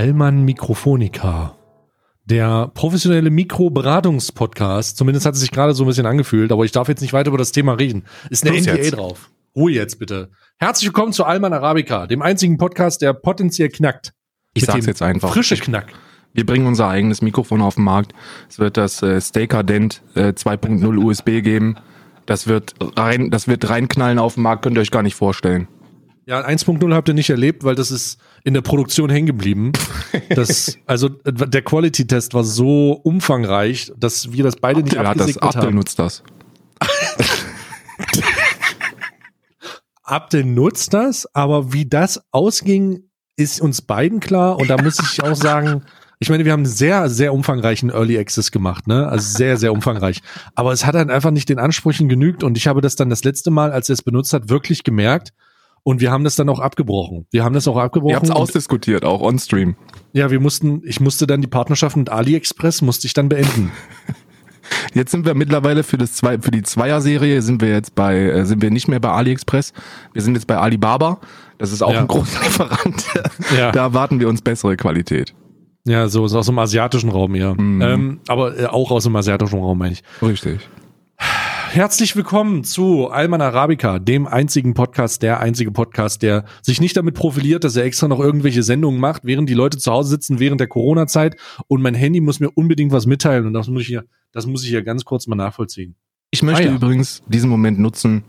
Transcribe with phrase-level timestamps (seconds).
[0.00, 1.58] Allmann Mikrofonica.
[2.24, 4.96] Der professionelle Mikroberatungspodcast.
[4.96, 7.28] Zumindest hat es sich gerade so ein bisschen angefühlt, aber ich darf jetzt nicht weiter
[7.28, 8.04] über das Thema reden.
[8.30, 8.92] Ist eine Los NDA jetzt.
[8.92, 9.30] drauf.
[9.54, 10.30] Ruhe jetzt bitte.
[10.56, 14.14] Herzlich willkommen zu Allmann Arabica, dem einzigen Podcast, der potenziell knackt.
[14.54, 15.34] Ich Mit sag's jetzt einfach.
[15.34, 15.92] Frische Knack.
[16.32, 18.14] Wir bringen unser eigenes Mikrofon auf den Markt.
[18.48, 21.76] Es wird das äh, Stacadent äh, 2.0 USB geben.
[22.24, 25.68] Das wird rein, das wird reinknallen auf den Markt, könnt ihr euch gar nicht vorstellen.
[26.24, 29.72] Ja, 1.0 habt ihr nicht erlebt, weil das ist in der Produktion hängen geblieben.
[30.30, 35.38] Das, also der Quality-Test war so umfangreich, dass wir das beide nicht Abdel hat das,
[35.38, 35.74] abgesegnet Abdel haben.
[35.74, 36.22] nutzt das.
[40.04, 44.58] Abdel nutzt das, aber wie das ausging, ist uns beiden klar.
[44.58, 45.82] Und da muss ich auch sagen,
[46.18, 49.08] ich meine, wir haben sehr, sehr umfangreichen Early Access gemacht, ne?
[49.08, 50.20] Also sehr, sehr umfangreich.
[50.54, 52.44] Aber es hat dann einfach nicht den Ansprüchen genügt.
[52.44, 55.32] Und ich habe das dann das letzte Mal, als er es benutzt hat, wirklich gemerkt.
[55.82, 57.26] Und wir haben das dann auch abgebrochen.
[57.30, 58.10] Wir haben das auch abgebrochen.
[58.12, 59.76] Ihr habt's und- ausdiskutiert, auch on stream.
[60.12, 63.72] ja, wir mussten, ich musste dann die Partnerschaft mit AliExpress, musste ich dann beenden.
[64.94, 68.44] Jetzt sind wir mittlerweile für das zwei, für die Zweier-Serie sind wir jetzt bei, äh,
[68.44, 69.72] sind wir nicht mehr bei AliExpress.
[70.12, 71.18] Wir sind jetzt bei Alibaba.
[71.58, 72.00] Das ist auch Ja.
[72.00, 73.04] ein großer Lieferant.
[73.56, 73.72] Ja.
[73.72, 75.34] Da erwarten wir uns bessere Qualität.
[75.86, 77.60] Ja, so, so aus dem asiatischen Raum eher.
[77.60, 77.82] Mhm.
[77.82, 80.02] Ähm, aber äh, auch aus dem asiatischen Raum, meine ich.
[80.22, 80.60] Richtig.
[81.72, 87.14] Herzlich willkommen zu Alman Arabica, dem einzigen Podcast, der einzige Podcast, der sich nicht damit
[87.14, 90.60] profiliert, dass er extra noch irgendwelche Sendungen macht, während die Leute zu Hause sitzen während
[90.60, 91.36] der Corona-Zeit
[91.68, 94.64] und mein Handy muss mir unbedingt was mitteilen und das muss ich hier, das muss
[94.64, 95.94] ich hier ganz kurz mal nachvollziehen.
[96.32, 96.74] Ich möchte Ah, ja.
[96.74, 98.24] übrigens diesen Moment nutzen,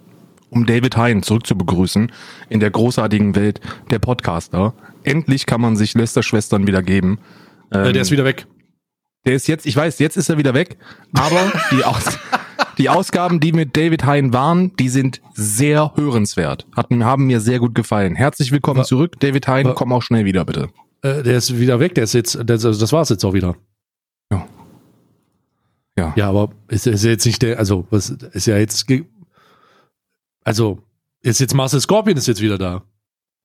[0.52, 2.12] um David Hein zurückzubegrüßen
[2.50, 4.75] in der großartigen Welt der Podcaster.
[5.03, 7.17] Endlich kann man sich Lester-Schwestern wieder geben.
[7.72, 8.45] Äh, Ähm, der ist wieder weg.
[9.25, 10.78] der ist jetzt, ich weiß, jetzt ist er wieder weg,
[11.14, 12.03] aber die, Aus,
[12.82, 16.66] die Ausgaben, die mit David Hein waren, die sind sehr hörenswert.
[16.76, 18.16] Hatten, haben mir sehr gut gefallen.
[18.16, 19.66] Herzlich willkommen Wa- zurück, David Hein.
[19.68, 20.69] wa- Komm auch schnell wieder, bitte.
[21.03, 23.56] Äh, der ist wieder weg, der ist jetzt, das, das war's jetzt auch wieder.
[24.31, 24.47] Ja.
[25.96, 26.14] Ja.
[26.16, 28.91] Ja, aber ist, ist jetzt nicht der, also, was ist ja jetzt,
[30.44, 30.80] also,
[31.22, 32.81] ist jetzt Marcel Scorpion ist jetzt wieder da.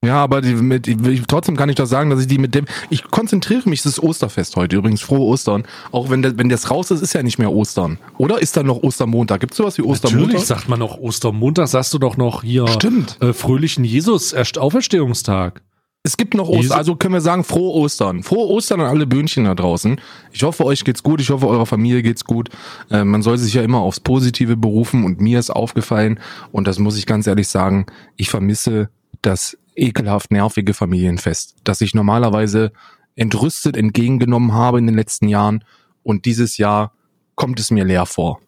[0.04, 2.66] Ja, aber die, mit, ich, trotzdem kann ich doch sagen, dass ich die mit dem.
[2.90, 5.64] Ich konzentriere mich, es ist Osterfest heute übrigens, frohe Ostern.
[5.90, 7.98] Auch wenn, der, wenn das raus ist, ist ja nicht mehr Ostern.
[8.18, 9.40] Oder ist da noch Ostermontag?
[9.40, 10.26] Gibt es sowas wie Ostermontag?
[10.26, 13.20] Natürlich sagt man noch Ostermontag, sagst du doch noch hier Stimmt.
[13.20, 15.62] äh, fröhlichen Jesus erst Auferstehungstag.
[16.04, 18.22] Es gibt noch Ostern, also können wir sagen, frohe Ostern.
[18.22, 20.00] Frohe Ostern an alle Böhnchen da draußen.
[20.30, 22.50] Ich hoffe, euch geht's gut, ich hoffe, eurer Familie geht's gut.
[22.90, 26.20] Äh, man soll sich ja immer aufs Positive berufen und mir ist aufgefallen,
[26.52, 28.88] und das muss ich ganz ehrlich sagen, ich vermisse
[29.20, 32.72] das ekelhaft nervige Familienfest, das ich normalerweise
[33.14, 35.64] entrüstet entgegengenommen habe in den letzten Jahren
[36.02, 36.92] und dieses Jahr
[37.34, 38.40] kommt es mir leer vor.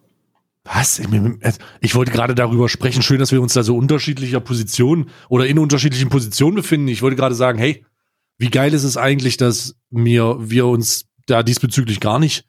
[0.65, 1.01] Was?
[1.81, 3.03] Ich wollte gerade darüber sprechen.
[3.03, 6.89] Schön, dass wir uns da so unterschiedlicher Position oder in unterschiedlichen Positionen befinden.
[6.89, 7.87] Ich wollte gerade sagen, hey,
[8.37, 12.45] wie geil ist es eigentlich, dass mir, wir uns da diesbezüglich gar nicht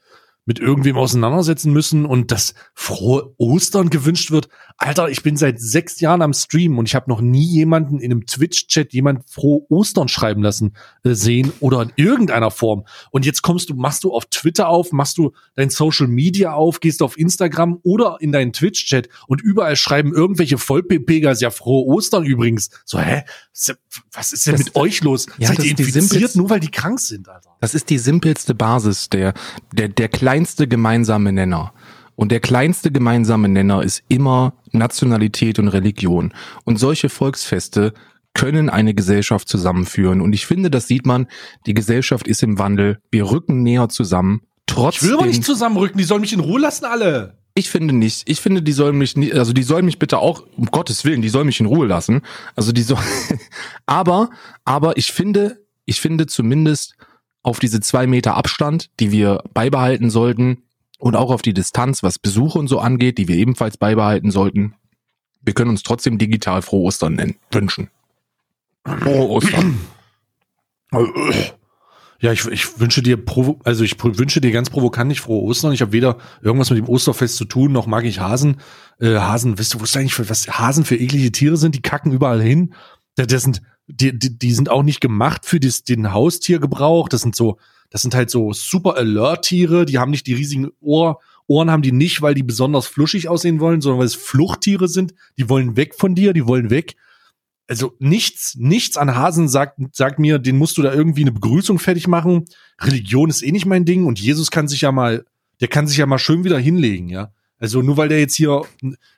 [0.46, 4.50] mit irgendwem auseinandersetzen müssen und dass frohe Ostern gewünscht wird.
[4.82, 8.12] Alter, ich bin seit sechs Jahren am Stream und ich habe noch nie jemanden in
[8.14, 10.74] einem Twitch-Chat jemand frohe Ostern schreiben lassen
[11.04, 12.86] äh, sehen oder in irgendeiner Form.
[13.12, 16.80] Und jetzt kommst du, machst du auf Twitter auf, machst du dein Social Media auf,
[16.80, 22.24] gehst auf Instagram oder in deinen Twitch-Chat und überall schreiben irgendwelche Vollpepegas, ja frohe Ostern
[22.24, 22.70] übrigens.
[22.86, 23.24] So, hä?
[24.14, 25.26] Was ist denn Das- mit euch los?
[25.40, 27.50] Ja, Seid ihr infiziert, nur weil die krank sind, Alter?
[27.60, 29.34] Das ist die simpelste Basis, der,
[29.74, 31.74] der, der kleinste gemeinsame Nenner.
[32.20, 36.34] Und der kleinste gemeinsame Nenner ist immer Nationalität und Religion.
[36.66, 37.94] Und solche Volksfeste
[38.34, 40.20] können eine Gesellschaft zusammenführen.
[40.20, 41.28] Und ich finde, das sieht man,
[41.66, 43.00] die Gesellschaft ist im Wandel.
[43.10, 44.42] Wir rücken näher zusammen.
[44.68, 47.38] Ich will Trotzdem, aber nicht zusammenrücken, die sollen mich in Ruhe lassen, alle.
[47.56, 48.30] ich finde nicht.
[48.30, 51.22] Ich finde, die sollen mich nicht, also die sollen mich bitte auch, um Gottes Willen,
[51.22, 52.24] die sollen mich in Ruhe lassen.
[52.54, 53.00] Also die soll,
[53.86, 54.30] aber,
[54.66, 56.98] aber ich finde, ich finde zumindest
[57.44, 60.64] auf diese zwei Meter Abstand, die wir beibehalten sollten
[61.00, 64.76] und auch auf die Distanz, was Besuche und so angeht, die wir ebenfalls beibehalten sollten.
[65.42, 67.90] Wir können uns trotzdem digital frohe Ostern nennen, wünschen.
[68.86, 69.80] Frohe Ostern.
[72.22, 73.18] Ja, ich, ich wünsche dir,
[73.64, 75.72] also ich wünsche dir ganz provokant nicht frohe Ostern.
[75.72, 78.58] Ich habe weder irgendwas mit dem Osterfest zu tun, noch mag ich Hasen.
[79.00, 81.76] Äh, Hasen, weißt du, wusstest eigentlich, was Hasen für eklige Tiere sind?
[81.76, 82.74] Die kacken überall hin.
[83.16, 87.08] Das sind, die, die, die sind auch nicht gemacht für das, den Haustiergebrauch.
[87.08, 87.58] Das sind so,
[87.90, 89.86] das sind halt so super Alert-Tiere.
[89.86, 93.60] Die haben nicht die riesigen Ohr, Ohren haben die nicht, weil die besonders fluschig aussehen
[93.60, 95.14] wollen, sondern weil es Fluchttiere sind.
[95.38, 96.96] Die wollen weg von dir, die wollen weg
[97.70, 101.78] also nichts, nichts an Hasen sagt, sagt mir, den musst du da irgendwie eine Begrüßung
[101.78, 102.46] fertig machen.
[102.82, 105.24] Religion ist eh nicht mein Ding und Jesus kann sich ja mal,
[105.62, 107.32] der kann sich ja mal schön wieder hinlegen, ja.
[107.60, 108.64] Also nur weil der jetzt hier,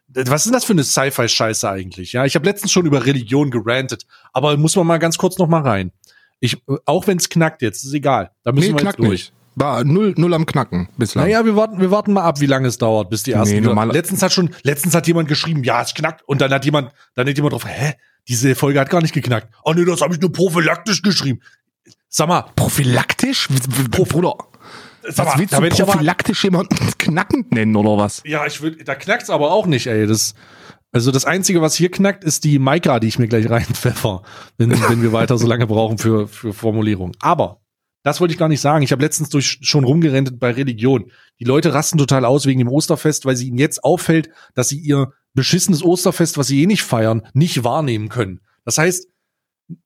[0.07, 2.11] was ist denn das für eine Sci-Fi-Scheiße eigentlich?
[2.11, 5.47] Ja, ich habe letztens schon über Religion gerantet, aber muss man mal ganz kurz noch
[5.47, 5.91] mal rein.
[6.41, 8.31] Ich, auch wenn es knackt jetzt, ist egal.
[8.43, 9.19] Da müssen Nee, wir knackt jetzt durch.
[9.21, 9.33] nicht.
[9.55, 11.25] War null, null am Knacken bislang.
[11.25, 13.55] Naja, wir warten, wir warten mal ab, wie lange es dauert, bis die ersten.
[13.55, 16.63] Nee, normal- letztens hat schon, letztens hat jemand geschrieben, ja, es knackt, und dann hat
[16.65, 17.93] jemand, dann hat jemand drauf, hä,
[18.27, 19.53] diese Folge hat gar nicht geknackt.
[19.63, 21.41] Oh nee, das habe ich nur prophylaktisch geschrieben.
[22.07, 23.49] Sag mal, Prophylaktisch?
[23.49, 24.35] W- Bruder,
[25.03, 28.21] sag was mal, willst da du prophylaktisch jemanden knackend nennen oder was?
[28.25, 30.07] ja, ich will, da knackt's aber auch nicht, ey.
[30.07, 30.33] Das,
[30.91, 34.23] also das einzige, was hier knackt, ist die Maika, die ich mir gleich reinpfeffer,
[34.57, 37.13] wenn, wenn wir weiter so lange brauchen für, für Formulierung.
[37.19, 37.61] Aber
[38.03, 38.83] das wollte ich gar nicht sagen.
[38.83, 41.11] Ich habe letztens durch schon rumgerendet bei Religion.
[41.39, 44.79] Die Leute rasten total aus wegen dem Osterfest, weil sie ihnen jetzt auffällt, dass sie
[44.79, 48.41] ihr beschissenes Osterfest, was sie eh nicht feiern, nicht wahrnehmen können.
[48.65, 49.07] Das heißt,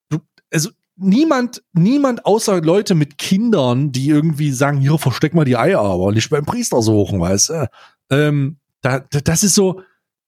[0.09, 0.19] du,
[0.51, 5.81] also niemand, niemand außer Leute mit Kindern, die irgendwie sagen, hier versteck mal die Eier,
[5.81, 7.69] aber nicht beim Priester suchen, weißt du?
[8.09, 9.81] Ähm, da, da, das ist so,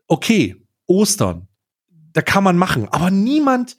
[0.07, 0.55] okay,
[0.87, 1.47] Ostern,
[2.13, 3.77] da kann man machen, aber niemand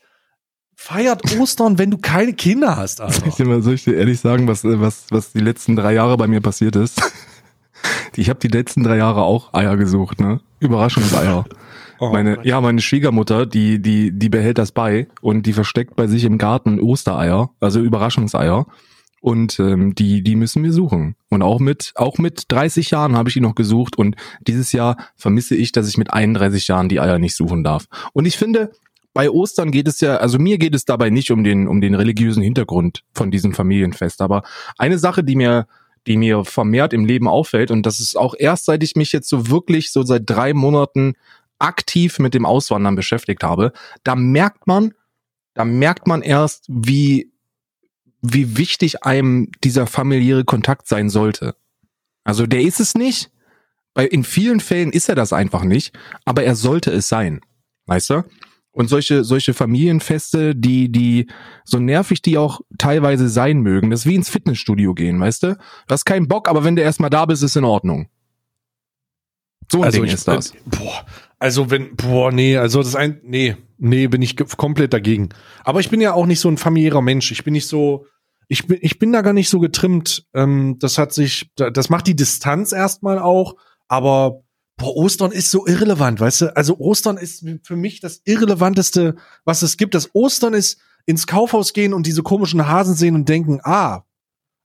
[0.74, 4.20] feiert Ostern, wenn du keine Kinder hast, Soll ich dir mal soll ich dir ehrlich
[4.20, 7.00] sagen, was, äh, was, was die letzten drei Jahre bei mir passiert ist?
[8.16, 10.40] Ich habe die letzten drei Jahre auch Eier gesucht, ne?
[10.58, 11.44] Überraschungseier.
[12.00, 12.44] Oh meine, Gott.
[12.44, 16.38] ja, meine Schwiegermutter, die, die, die behält das bei und die versteckt bei sich im
[16.38, 18.66] Garten Ostereier, also Überraschungseier.
[19.20, 21.16] Und ähm, die, die müssen wir suchen.
[21.28, 23.98] Und auch mit, auch mit 30 Jahren habe ich die noch gesucht.
[23.98, 27.86] Und dieses Jahr vermisse ich, dass ich mit 31 Jahren die Eier nicht suchen darf.
[28.12, 28.70] Und ich finde,
[29.14, 31.94] bei Ostern geht es ja, also mir geht es dabei nicht um den, um den
[31.94, 34.22] religiösen Hintergrund von diesem Familienfest.
[34.22, 34.42] Aber
[34.76, 35.66] eine Sache, die mir,
[36.06, 39.28] die mir vermehrt im Leben auffällt, und das ist auch erst seit ich mich jetzt
[39.28, 41.14] so wirklich so seit drei Monaten
[41.58, 43.72] aktiv mit dem Auswandern beschäftigt habe,
[44.04, 44.94] da merkt man,
[45.54, 47.32] da merkt man erst, wie,
[48.20, 51.54] wie wichtig einem dieser familiäre Kontakt sein sollte.
[52.24, 53.30] Also der ist es nicht.
[53.94, 57.40] Bei, in vielen Fällen ist er das einfach nicht, aber er sollte es sein.
[57.86, 58.24] Weißt du?
[58.70, 61.26] Und solche, solche Familienfeste, die, die,
[61.64, 65.54] so nervig die auch teilweise sein mögen, das ist wie ins Fitnessstudio gehen, weißt du?
[65.54, 68.08] Du hast keinen Bock, aber wenn du erstmal da bist, ist in Ordnung.
[69.70, 70.50] So ein Also Ding ich, ist das.
[70.50, 71.04] Äh, boah,
[71.38, 75.28] also wenn, boah, nee, also das ein, nee, nee, bin ich komplett dagegen.
[75.64, 77.30] Aber ich bin ja auch nicht so ein familiärer Mensch.
[77.32, 78.06] Ich bin nicht so,
[78.48, 80.26] ich bin, ich bin da gar nicht so getrimmt.
[80.34, 83.54] Ähm, das hat sich, da- das macht die Distanz erstmal auch,
[83.88, 84.42] aber
[84.76, 86.56] boah, Ostern ist so irrelevant, weißt du?
[86.56, 89.94] Also Ostern ist für mich das irrelevanteste, was es gibt.
[89.94, 94.02] Das Ostern ist ins Kaufhaus gehen und diese komischen Hasen sehen und denken, ah,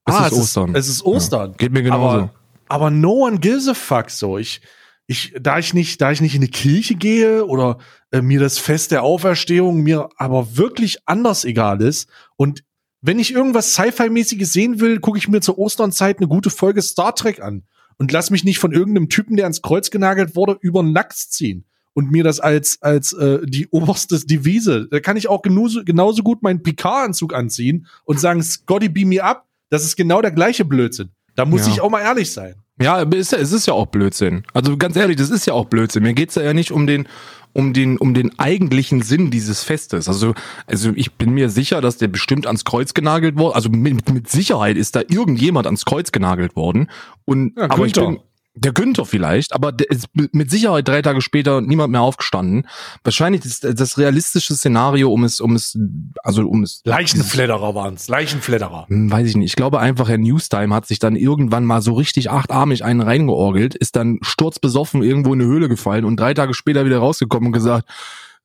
[0.06, 0.74] Es ah, ist Ostern.
[0.74, 1.54] es ist Ostern.
[1.56, 2.02] Geht mir genauso.
[2.04, 2.34] Aber,
[2.68, 4.38] aber no one gives a fuck so.
[4.38, 4.60] Ich,
[5.06, 7.78] ich, da ich nicht, da ich nicht in die Kirche gehe oder
[8.10, 12.64] äh, mir das Fest der Auferstehung mir aber wirklich anders egal ist und
[13.06, 17.14] wenn ich irgendwas Sci-Fi-mäßiges sehen will, gucke ich mir zur Osternzeit eine gute Folge Star
[17.14, 17.64] Trek an
[17.98, 21.66] und lass mich nicht von irgendeinem Typen, der ans Kreuz genagelt wurde, über Nacks ziehen
[21.92, 24.88] und mir das als als äh, die oberste Devise.
[24.90, 29.22] Da kann ich auch genauso, genauso gut meinen Picard-Anzug anziehen und sagen, Scotty, beam me
[29.22, 29.46] up.
[29.68, 31.10] Das ist genau der gleiche Blödsinn.
[31.36, 31.72] Da muss Ja.
[31.74, 32.54] ich auch mal ehrlich sein.
[32.80, 34.42] Ja, ist, ja- es ist ja auch Blödsinn.
[34.52, 36.02] Also ganz ehrlich, das ist ja auch Blödsinn.
[36.02, 37.06] Mir geht's ja nicht um den,
[37.52, 40.08] um den, um den eigentlichen Sinn dieses Festes.
[40.08, 40.34] Also,
[40.66, 43.54] also ich bin mir sicher, dass der bestimmt ans Kreuz genagelt wurde.
[43.54, 46.90] Also mit, mit Sicherheit ist da irgendjemand ans Kreuz genagelt worden.
[47.24, 48.18] Und Ja, aber ich bin
[48.56, 52.68] der Günther vielleicht, aber der ist mit Sicherheit drei Tage später niemand mehr aufgestanden.
[53.02, 55.76] Wahrscheinlich ist das realistische Szenario, um es, um es,
[56.22, 58.06] also um es Leichenfledderer waren's.
[58.06, 58.86] Leichenfledderer.
[58.88, 59.50] hm, weiß ich nicht.
[59.50, 63.74] Ich glaube einfach, Herr Newstime hat sich dann irgendwann mal so richtig achtarmig einen reingeorgelt,
[63.74, 67.52] ist dann sturzbesoffen irgendwo in eine Höhle gefallen und drei Tage später wieder rausgekommen und
[67.52, 67.88] gesagt,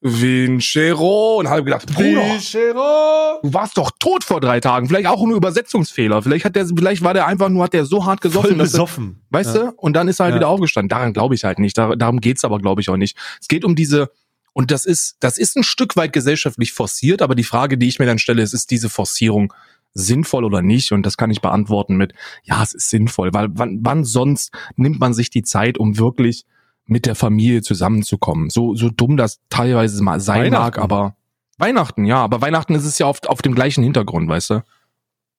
[0.01, 3.39] Vincero und habe gedacht, Bruder, Vincero.
[3.43, 4.87] du warst doch tot vor drei Tagen.
[4.87, 6.21] Vielleicht auch nur Übersetzungsfehler.
[6.21, 8.69] Vielleicht hat der, vielleicht war der einfach nur, hat der so hart gesoffen, Voll dass
[8.69, 9.21] er, besoffen.
[9.29, 9.61] weißt Ja.
[9.63, 9.73] du?
[9.77, 10.39] Und dann ist er halt Ja.
[10.39, 10.89] wieder aufgestanden.
[10.89, 11.77] Daran glaube ich halt nicht.
[11.77, 13.17] Dar darum geht's aber, glaube ich, auch nicht.
[13.41, 14.09] Es geht um diese,
[14.53, 17.99] und das ist, das ist ein Stück weit gesellschaftlich forciert, aber die Frage, die ich
[17.99, 19.53] mir dann stelle, ist, ist diese Forcierung
[19.93, 20.91] sinnvoll oder nicht?
[20.91, 22.13] Und das kann ich beantworten mit,
[22.43, 26.45] ja, es ist sinnvoll, weil wann, wann sonst nimmt man sich die Zeit, um wirklich
[26.89, 28.49] mit der Familie zusammenzukommen?
[28.49, 31.15] So, so dumm das teilweise mal sein mag, aber
[31.57, 34.63] Weihnachten, ja, aber Weihnachten ist es ja oft auf dem gleichen Hintergrund, weißt du?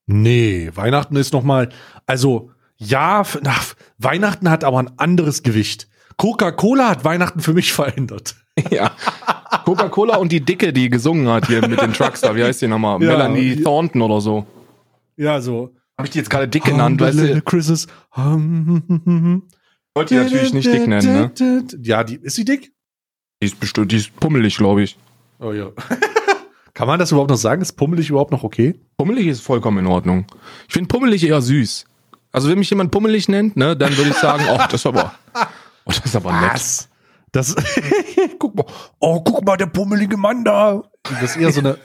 [0.06, 1.68] Nee, Weihnachten ist noch mal,
[2.06, 3.54] also ja, f- na,
[3.98, 5.88] Weihnachten hat aber ein anderes Gewicht.
[6.16, 8.36] Coca-Cola hat Weihnachten für mich verändert.
[8.70, 8.90] Ja.
[9.64, 12.68] Coca-Cola und die Dicke, die gesungen hat hier mit den Trucks da, wie heißt die
[12.68, 13.00] nochmal?
[13.02, 13.08] Ja.
[13.12, 14.46] Melanie Thornton oder so.
[15.16, 15.74] Ja, so.
[15.96, 17.42] Habe ich die jetzt gerade dick genannt, weißt du?
[17.42, 17.86] Christmas.
[19.94, 21.64] Wollte die natürlich nicht dick nennen, ne?
[21.82, 22.72] Ja, die, ist sie dick?
[23.42, 24.96] Die ist bestimmt, die ist pummelig, glaube ich.
[25.40, 25.70] Oh ja.
[26.74, 27.60] Kann man das überhaupt noch sagen?
[27.62, 28.78] Ist pummelig überhaupt noch okay?
[28.96, 30.26] Pummelig ist vollkommen in Ordnung.
[30.68, 31.84] Ich finde pummelig eher süß.
[32.32, 35.14] Also wenn mich jemand pummelig nennt, ne, dann würde ich sagen, oh, das ist aber,
[35.34, 35.40] oh,
[35.86, 36.88] das ist aber nett.
[37.32, 37.56] Das,
[38.38, 38.66] guck mal,
[39.00, 40.82] oh, guck mal, der pummelige Mann da.
[41.02, 41.78] Das ist eher so eine,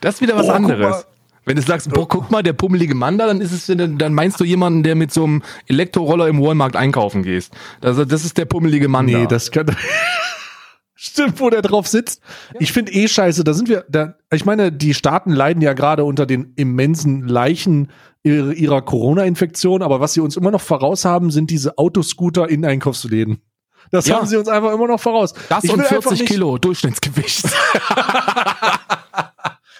[0.00, 1.06] Das ist wieder was Oh, anderes.
[1.46, 4.40] Wenn du sagst, boah, guck mal, der pummelige Mann da, dann ist es, dann meinst
[4.40, 7.52] du jemanden, der mit so einem Elektroroller im Walmart einkaufen gehst.
[7.82, 9.26] Also das ist der pummelige Mann Nee, da.
[9.26, 9.66] das kann.
[10.96, 12.22] Stimmt, wo der drauf sitzt.
[12.58, 16.04] Ich finde eh scheiße, da sind wir, da, ich meine, die Staaten leiden ja gerade
[16.04, 17.90] unter den immensen Leichen
[18.22, 22.64] ihrer, ihrer Corona-Infektion, aber was sie uns immer noch voraus haben, sind diese Autoscooter in
[22.64, 23.42] Einkaufsläden.
[23.90, 24.16] Das Ja.
[24.16, 25.34] haben sie uns einfach immer noch voraus.
[25.50, 27.44] das ich und will einfach 40 nicht, Kilo Durchschnittsgewicht.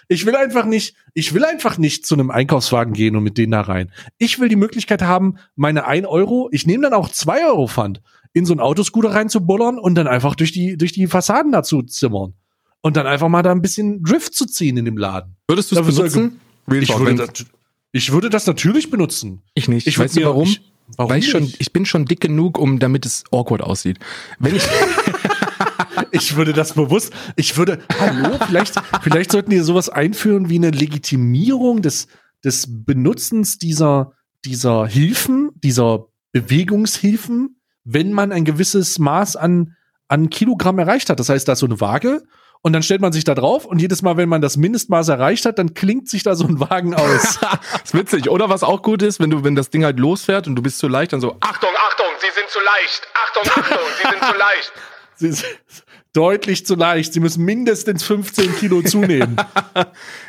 [0.09, 3.53] Ich will einfach nicht, ich will einfach nicht zu einem Einkaufswagen gehen und mit denen
[3.53, 3.91] da rein.
[4.19, 8.01] Ich will die Möglichkeit haben, meine 1 Euro, ich nehme dann auch 2 Euro Pfand,
[8.33, 12.35] in so einen Autoscooter reinzubullern und dann einfach durch die, durch die Fassaden dazu zimmern.
[12.83, 15.37] Und dann einfach mal da ein bisschen Drift zu ziehen in dem Laden.
[15.49, 16.41] Würdest du es benutzen?
[16.69, 17.45] Real Ich würde, das,
[17.93, 19.43] ich würde das natürlich benutzen.
[19.55, 19.87] ich nicht.
[19.87, 20.49] Ich du mir- warum?
[20.49, 20.61] Ich,
[20.97, 21.61] warum Weil ich schon, nicht?
[21.61, 23.99] ich bin schon dick genug, um damit es awkward aussieht.
[24.39, 24.63] Wenn ich,
[26.11, 30.71] Ich würde das bewusst, ich würde, hallo, vielleicht, vielleicht sollten die sowas einführen wie eine
[30.71, 32.09] Legitimierung des,
[32.45, 34.13] des Benutzens dieser,
[34.45, 39.77] dieser Hilfen, dieser Bewegungshilfen, wenn man ein gewisses Maß an,
[40.09, 41.21] an Kilogramm erreicht hat.
[41.21, 42.23] Das heißt, da ist so eine Waage
[42.65, 45.45] und dann stellt man sich da drauf und jedes Mal, wenn man das Mindestmaß erreicht
[45.45, 47.39] hat, dann klingt sich da so ein Wagen aus.
[47.85, 48.31] ist witzig.
[48.31, 50.79] Oder was auch gut ist, wenn du, wenn das Ding halt losfährt und du bist
[50.79, 53.07] zu leicht, dann so, Achtung, Achtung, Sie sind zu leicht.
[53.27, 54.73] Achtung, Achtung, Sie sind zu leicht.
[56.15, 57.13] Deutlich zu leicht.
[57.13, 59.37] Sie müssen mindestens 15 Kilo zunehmen.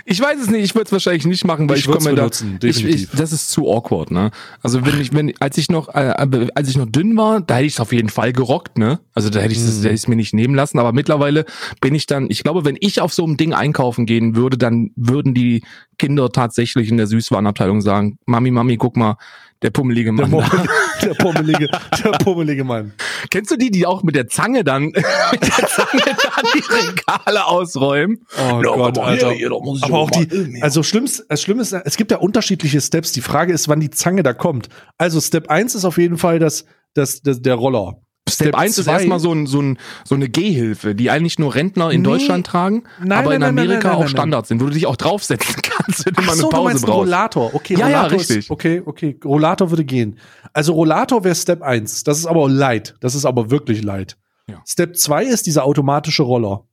[0.08, 2.15] Ich weiß es nicht, ich würde es wahrscheinlich nicht machen, weil Ich ich, komme mir
[2.15, 3.10] da, benutzen, ich, ich, definitiv.
[3.18, 4.30] das ist zu awkward, ne?
[4.62, 6.13] Also wenn ich, wenn als ich noch, äh,
[6.54, 9.00] als ich noch dünn war, da hätte ich es auf jeden Fall gerockt, ne?
[9.15, 9.82] Also da hätte ich es, Mhm.
[9.82, 10.77] da hätte ich es mir nicht nehmen lassen.
[10.77, 11.46] Aber mittlerweile
[11.82, 14.92] bin ich dann, ich glaube, wenn ich auf so einem Ding einkaufen gehen würde, dann
[14.96, 15.63] würden die
[15.98, 19.18] Kinder tatsächlich in der Süßwarenabteilung sagen: Mami, Mami, guck mal,
[19.62, 20.32] der pummelige Der, Mann.
[20.32, 20.38] da.
[20.48, 20.70] pummelige,
[21.02, 21.70] der, pummelige,
[22.04, 22.94] der pummelige Mann.
[23.30, 24.84] Kennst du die, die auch mit der Zange dann,
[25.32, 28.20] mit der Zange dann die Regale ausräumen?
[28.38, 29.32] Oh Ja, Gott, Alter.
[29.32, 32.18] hier, da muss ich aber auch die, also schlimmst, das Schlimme ist, es gibt ja
[32.18, 33.12] unterschiedliche Steps.
[33.14, 34.70] Die Frage ist, wann die Zange da kommt.
[34.98, 37.96] Also Step 1 ist auf jeden Fall das, das, das der Roller.
[38.28, 41.92] Step 1 ist erstmal so, ein, so, ein, so eine Gehhilfe, die eigentlich nur Rentner
[41.92, 42.08] in Nee.
[42.08, 44.88] Deutschland tragen, Nein, aber nein, in Amerika nein, auch nein, Standard sind, wo du dich
[44.88, 47.08] auch draufsetzen kannst, wenn du mal Ach eine so, du Pause meinst einen brauchst.
[47.08, 47.54] Rollator.
[47.56, 48.38] Okay, Ja, ja, Rollator richtig.
[48.38, 49.20] Ist, okay, okay.
[49.24, 50.18] Rollator würde gehen.
[50.54, 52.04] Also Rollator wäre Step 1.
[52.04, 52.96] Das ist aber light.
[53.00, 54.18] Das ist aber wirklich light.
[54.50, 54.62] Ja.
[54.65, 56.63] Step 2 ist dieser automatische Roller.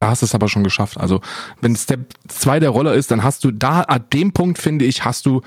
[0.00, 0.96] Da hast du es aber schon geschafft.
[0.96, 1.20] Also,
[1.60, 5.04] wenn Step 2 der Roller ist, dann hast du da, an dem Punkt, finde ich,
[5.04, 5.42] hast du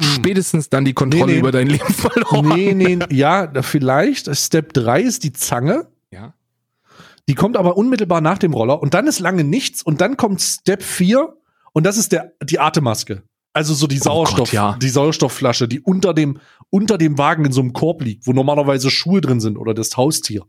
[0.00, 1.38] spätestens dann die Kontrolle Nee, nee.
[1.38, 2.48] über dein Leben verloren.
[2.48, 4.34] Nee, nee, ja, vielleicht.
[4.34, 5.86] Step 3 ist die Zange.
[6.10, 6.32] Ja.
[7.28, 10.40] Die kommt aber unmittelbar nach dem Roller und dann ist lange nichts und dann kommt
[10.40, 11.36] Step 4
[11.72, 13.22] und das ist der, die Atemmaske.
[13.52, 14.76] Also so die Sauerstoff, Gott, ja.
[14.80, 16.38] die Sauerstoffflasche, die unter dem,
[16.70, 19.96] unter dem Wagen in so einem Korb liegt, wo normalerweise Schuhe drin sind oder das
[19.96, 20.44] Haustier.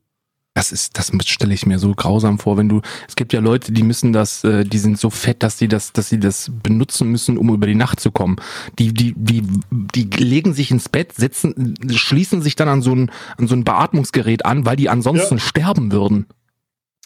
[0.53, 3.71] Das ist, das stelle ich mir so grausam vor, wenn du, es gibt ja Leute,
[3.71, 7.09] die müssen das, äh, die sind so fett, dass sie das, dass sie das benutzen
[7.09, 8.35] müssen, um über die Nacht zu kommen.
[8.77, 13.11] Die, die, die, die legen sich ins Bett, setzen, schließen sich dann an so ein,
[13.37, 15.41] an so ein Beatmungsgerät an, weil die ansonsten Ja.
[15.41, 16.27] sterben würden.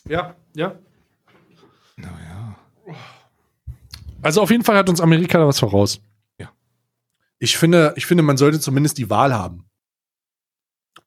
[0.10, 0.74] Ja, ja.
[1.98, 2.35] Naja.
[4.26, 6.02] Also auf jeden Fall hat uns Amerika da was voraus.
[6.40, 6.50] Ja.
[7.38, 9.70] Ich finde, ich finde, man sollte zumindest die Wahl haben.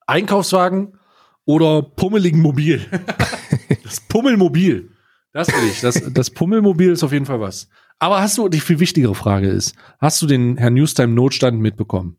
[0.06, 0.96] Einkaufswagen
[1.44, 2.80] oder pummeligen Mobil.
[3.82, 4.92] das Pummelmobil.
[5.32, 5.80] Das will ich.
[5.80, 7.68] Das, das Pummelmobil ist auf jeden Fall was.
[7.98, 12.18] Aber hast du, die viel wichtigere Frage ist, hast du den Herrn Newstime Notstand mitbekommen?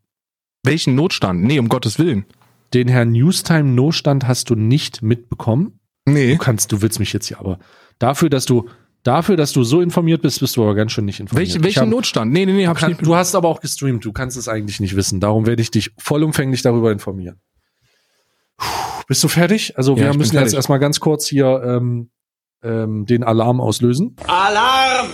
[0.64, 1.44] Welchen Notstand?
[1.44, 2.26] Nee, um Gottes Willen.
[2.74, 5.80] Den Herrn Newstime Notstand hast du nicht mitbekommen?
[6.04, 6.34] Nee.
[6.34, 7.58] Du kannst, du willst mich jetzt hier, aber
[8.00, 8.68] dafür, dass du,
[9.04, 11.48] dafür, dass du so informiert bist, bist du aber ganz schön nicht informiert.
[11.50, 12.32] Welch, Ich welchen hab- Notstand?
[12.32, 13.06] Nee, nee, nee, hab ich kann, nicht.
[13.06, 15.20] du hast aber auch gestreamt, du kannst es eigentlich nicht wissen.
[15.20, 17.40] Darum werde ich dich vollumfänglich darüber informieren.
[18.58, 18.66] Puh,
[19.08, 19.78] bist du fertig?
[19.78, 22.10] Also Ja, wir ich müssen jetzt erstmal ganz kurz hier ähm,
[22.64, 24.16] ähm, den Alarm auslösen.
[24.28, 25.08] Alarm!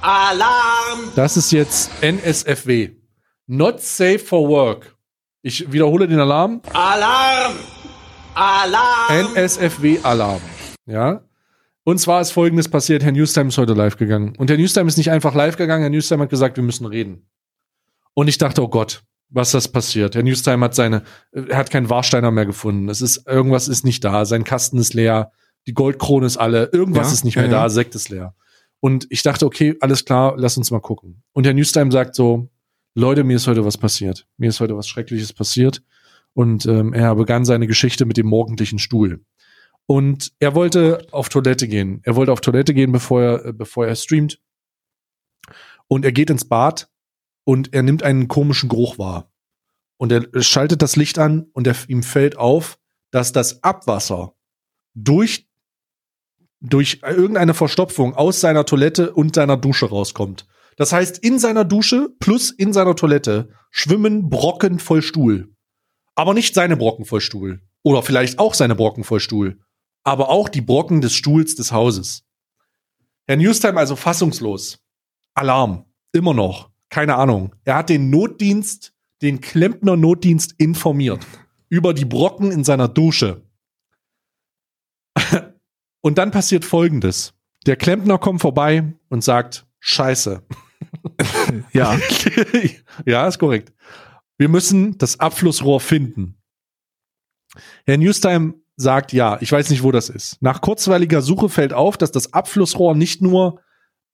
[0.00, 1.00] Alarm!
[1.14, 2.90] Das ist jetzt NSFW.
[3.46, 4.96] Not safe for work.
[5.42, 6.62] Ich wiederhole den Alarm.
[6.72, 7.52] Alarm!
[8.34, 9.34] Alarm!
[9.34, 10.40] NSFW-Alarm.
[10.86, 11.20] Ja.
[11.84, 14.34] Und zwar ist folgendes passiert: Herr Newstime ist heute live gegangen.
[14.36, 17.26] Und Herr Newstime ist nicht einfach live gegangen, Herr Newstime hat gesagt, wir müssen reden.
[18.14, 20.14] Und ich dachte, oh Gott, was das passiert.
[20.14, 22.88] Herr Newstime hat seine, er hat keinen Warsteiner mehr gefunden.
[22.88, 24.24] Es ist, irgendwas ist nicht da.
[24.24, 25.32] Sein Kasten ist leer.
[25.66, 26.68] Die Goldkrone ist alle.
[26.72, 27.62] Irgendwas Ja, ist nicht ja, mehr ja.
[27.62, 27.68] da.
[27.68, 28.34] Sekt ist leer.
[28.80, 31.22] Und ich dachte, okay, alles klar, lass uns mal gucken.
[31.32, 32.50] Und Herr Newstime sagt so,
[32.94, 34.26] Leute, mir ist heute was passiert.
[34.36, 35.82] Mir ist heute was Schreckliches passiert.
[36.34, 39.24] Und ähm, er begann seine Geschichte mit dem morgendlichen Stuhl.
[39.86, 42.00] Und er wollte auf Toilette gehen.
[42.04, 44.40] Er wollte auf Toilette gehen, bevor er, äh, bevor er streamt.
[45.88, 46.88] Und er geht ins Bad
[47.44, 49.30] und er nimmt einen komischen Geruch wahr.
[49.98, 52.78] Und er schaltet das Licht an und er, ihm fällt auf,
[53.10, 54.34] dass das Abwasser
[54.94, 55.48] durch,
[56.60, 60.46] durch irgendeine Verstopfung aus seiner Toilette und seiner Dusche rauskommt.
[60.76, 65.54] Das heißt, in seiner Dusche plus in seiner Toilette schwimmen Brocken voll Stuhl.
[66.14, 67.60] Aber nicht seine Brocken voll Stuhl.
[67.82, 69.61] Oder vielleicht auch seine Brocken voll Stuhl.
[70.04, 72.24] Aber auch die Brocken des Stuhls des Hauses.
[73.26, 74.80] Herr Newstime also fassungslos.
[75.34, 75.84] Alarm.
[76.12, 76.70] Immer noch.
[76.88, 77.54] Keine Ahnung.
[77.64, 78.92] Er hat den Notdienst,
[79.22, 81.26] den Klempner Notdienst informiert.
[81.68, 83.42] Über die Brocken in seiner Dusche.
[86.00, 87.34] Und dann passiert Folgendes.
[87.66, 90.42] Der Klempner kommt vorbei und sagt, Scheiße.
[91.72, 91.96] Ja.
[93.06, 93.72] ja, ist korrekt.
[94.36, 96.42] Wir müssen das Abflussrohr finden.
[97.86, 100.36] Herr Newstime sagt ja, ich weiß nicht, wo das ist.
[100.40, 103.60] Nach kurzweiliger Suche fällt auf, dass das Abflussrohr nicht nur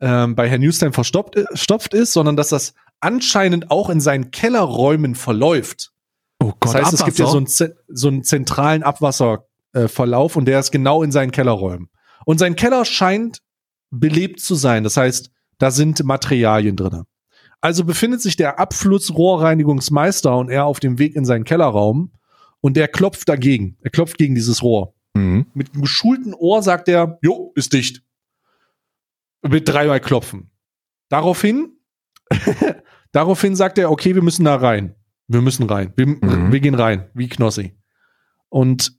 [0.01, 5.15] ähm, bei Herrn Newstime verstopft äh, ist, sondern dass das anscheinend auch in seinen Kellerräumen
[5.15, 5.93] verläuft.
[6.41, 7.49] Oh Das heißt, es gibt ja so einen,
[7.89, 11.89] so einen zentralen Abwasserverlauf äh, und der ist genau in seinen Kellerräumen.
[12.25, 13.41] Und sein Keller scheint
[13.91, 14.85] belebt zu sein.
[14.85, 17.05] Das heißt, da sind Materialien drinne.
[17.61, 22.13] Also befindet sich der Abflussrohrreinigungsmeister und er auf dem Weg in seinen Kellerraum
[22.61, 23.77] und der klopft dagegen.
[23.83, 24.95] Er klopft gegen dieses Rohr.
[25.15, 25.47] Mhm.
[25.55, 28.03] Mit einem geschulten Ohr sagt er, jo, ist dicht.
[29.47, 30.51] Mit dreimal klopfen.
[31.09, 31.79] Daraufhin,
[33.13, 34.95] daraufhin sagt er, okay, wir müssen da rein.
[35.29, 35.93] Wir müssen rein.
[35.97, 36.53] Wir, Mhm.
[36.53, 37.77] wir gehen rein, wie Knossi.
[38.49, 38.93] Und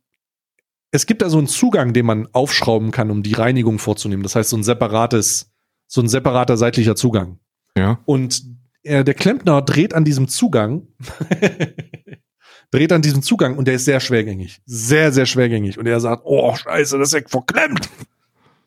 [0.92, 4.24] es gibt da so einen Zugang, den man aufschrauben kann, um die Reinigung vorzunehmen.
[4.24, 5.52] Das heißt, so ein separates,
[5.88, 7.40] so ein separater seitlicher Zugang.
[7.78, 8.00] Ja.
[8.06, 8.44] Und
[8.84, 10.88] äh, der Klempner dreht an diesem Zugang,
[12.72, 14.62] dreht an diesem Zugang und der ist sehr schwergängig.
[14.66, 15.78] Sehr, sehr schwergängig.
[15.78, 17.90] Und er sagt, oh, scheiße, das ist ja verklemmt.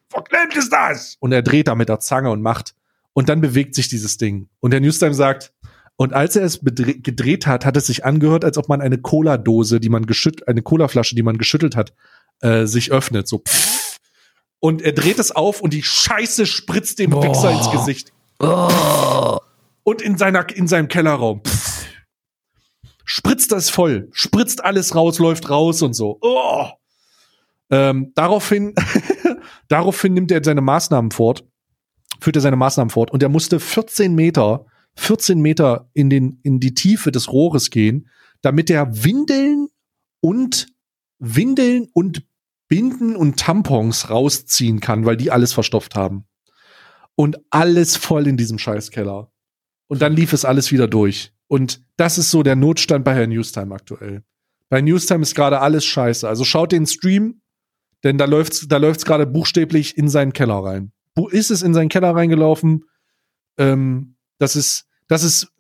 [0.09, 1.17] Verklemmt ist das.
[1.21, 2.75] Und er dreht da mit der Zange und macht.
[3.15, 4.49] Und dann bewegt sich dieses Ding.
[4.61, 5.53] Und der Newstime sagt,
[5.97, 9.79] und als er es gedreht hat, hat es sich angehört, als ob man eine Cola-Dose,
[9.79, 11.93] die man geschüttelt, eine Cola-Flasche, die man geschüttelt hat,
[12.41, 13.29] äh, sich öffnet.
[13.29, 13.39] So.
[13.39, 13.99] Pff.
[14.59, 17.25] Und er dreht es auf und die Scheiße spritzt dem Boah.
[17.25, 18.13] Wichser ins Gesicht.
[19.85, 21.43] Und in seiner, in seinem Kellerraum.
[21.45, 21.72] Pff.
[23.05, 24.09] Spritzt das voll.
[24.13, 26.19] Spritzt alles raus, läuft raus und so.
[26.21, 26.67] Oh.
[27.71, 28.75] Ähm, daraufhin,
[29.69, 31.45] daraufhin nimmt er seine Maßnahmen fort,
[32.21, 36.61] führt er seine Maßnahmen fort und er musste 14 Meter, 14 Meter in den, in
[36.61, 38.09] die Tiefe des Rohres gehen,
[38.43, 39.69] damit er Windeln
[40.21, 40.67] und
[41.19, 42.27] Windeln und
[42.69, 46.27] Binden und Tampons rausziehen kann, weil die alles verstopft haben.
[47.15, 49.31] Und alles voll in diesem Scheißkeller.
[49.89, 51.33] Und dann lief es alles wieder durch.
[51.53, 54.23] Und das ist so der Notstand bei Herrn Newstime aktuell.
[54.71, 56.27] Bei Newstime ist gerade alles scheiße.
[56.27, 57.43] Also schaut den Stream,
[58.05, 60.93] denn da läuft's, da läuft's gerade buchstäblich in seinen Keller rein.
[61.15, 62.85] Wo ist es in seinen Keller reingelaufen?
[63.59, 65.53] Ähm, das ist, das ist,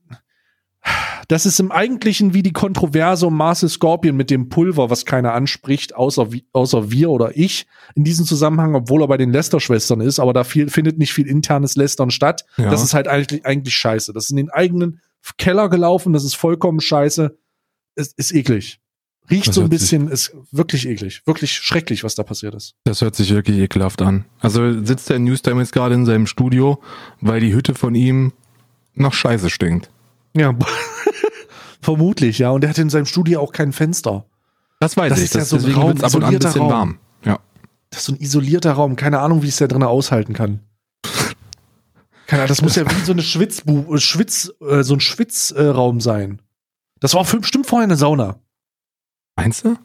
[1.28, 5.34] das ist im Eigentlichen wie die Kontroverse um Marcel Scorpion mit dem Pulver, was keiner
[5.34, 10.20] anspricht, außer, außer wir oder ich in diesem Zusammenhang, obwohl er bei den Lester-Schwestern ist,
[10.20, 12.46] aber da viel, findet nicht viel internes Lästern statt.
[12.56, 12.70] Ja.
[12.70, 14.14] Das ist halt eigentlich, eigentlich scheiße.
[14.14, 15.02] Das ist in den eigenen
[15.38, 17.36] Keller gelaufen, das ist vollkommen scheiße.
[17.94, 18.80] Es ist eklig.
[19.30, 21.22] Riecht Das so ein hört sich- bisschen, ist wirklich eklig.
[21.26, 22.74] Wirklich schrecklich, was da passiert ist.
[22.84, 24.24] Das hört sich wirklich ekelhaft an.
[24.40, 26.82] Also sitzt der Newstime jetzt gerade in seinem Studio,
[27.20, 28.32] weil die Hütte von ihm
[28.94, 29.90] nach Scheiße stinkt.
[30.36, 30.54] Ja,
[31.80, 32.50] vermutlich, ja.
[32.50, 34.24] Und er hat in seinem Studio auch kein Fenster.
[34.80, 35.24] Das weiß Das ich.
[35.26, 36.70] ist ja Das, so ein deswegen Raum, ab und an ein bisschen Raum.
[36.70, 36.98] warm.
[37.24, 37.38] Ja.
[37.90, 38.96] Das ist so ein isolierter Raum.
[38.96, 40.60] Keine Ahnung, wie es der drin aushalten kann.
[42.32, 46.40] Keine Ahnung, das muss ja wie so eine Schwitzbu Schwitz, äh, so ein Schwitzraum sein.
[46.98, 48.40] Das war bestimmt vorher eine Sauna.
[49.36, 49.76] Meinst du?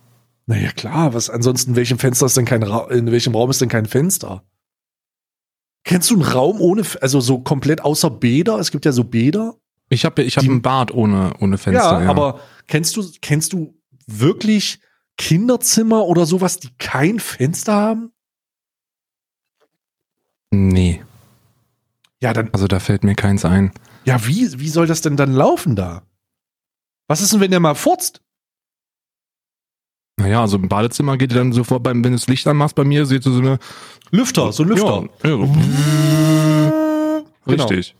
[0.45, 3.60] Naja, klar, was ansonsten, in welchem Fenster ist denn kein Ra in welchem Raum ist
[3.60, 4.45] denn kein Fenster?
[5.83, 8.60] Kennst du einen Raum ohne, also so komplett außer Bäder?
[8.60, 9.55] Es gibt ja so Bäder.
[9.89, 12.01] Ich habe ich hab Die- ein Bad ohne, ohne Fenster.
[12.01, 14.79] ja, aber kennst du, kennst du wirklich
[15.17, 18.13] Kinderzimmer oder sowas, die kein Fenster haben?
[20.51, 21.03] Nee,
[22.21, 23.71] Ja, dann, also da fällt mir keins ein.
[24.06, 26.03] ja, wie, wie soll das denn dann laufen da?
[27.08, 28.21] Was ist denn, wenn der mal furzt?
[30.19, 33.06] Naja, also im Badezimmer geht dann sofort, beim, wenn du das Licht anmachst bei mir,
[33.06, 33.60] siehst du so eine
[34.12, 35.08] Lüfter, so ein Lüfter.
[35.23, 35.53] Ja, ja, so.
[37.45, 37.63] Genau.
[37.67, 37.95] Richtig.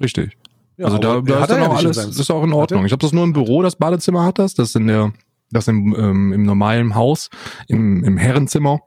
[0.00, 0.36] Richtig.
[0.76, 2.52] Ja, also da, da hat ist er dann auch alles, ist auch in?
[2.52, 2.84] Ordnung.
[2.84, 5.12] Ich habe das nur im Büro, das Badezimmer hat das, das in der,
[5.50, 7.30] das im, ähm, im normalen Haus,
[7.68, 8.80] im, im Herrenzimmer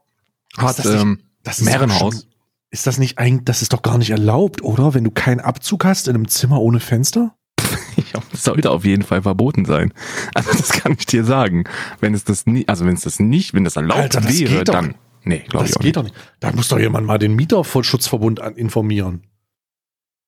[0.56, 2.26] hat, das ähm, Das im Herrenhaus.
[2.70, 4.92] Ist das nicht eigentlich, das ist doch gar nicht erlaubt, oder?
[4.94, 7.34] Wenn du keinen Abzug hast in einem Zimmer ohne Fenster?
[8.12, 9.92] Ja, das sollte auf jeden Fall verboten sein.
[10.34, 11.64] Also das kann ich dir sagen.
[12.00, 14.58] Wenn es das nie, also wenn es das nicht, wenn das erlaubt Alter, das wäre,
[14.58, 14.74] geht doch.
[14.74, 15.96] dann, nee, glaube Das ich auch geht nicht.
[15.96, 16.14] doch nicht.
[16.40, 19.22] Da muss doch jemand mal den Mieterschutzverbund informieren.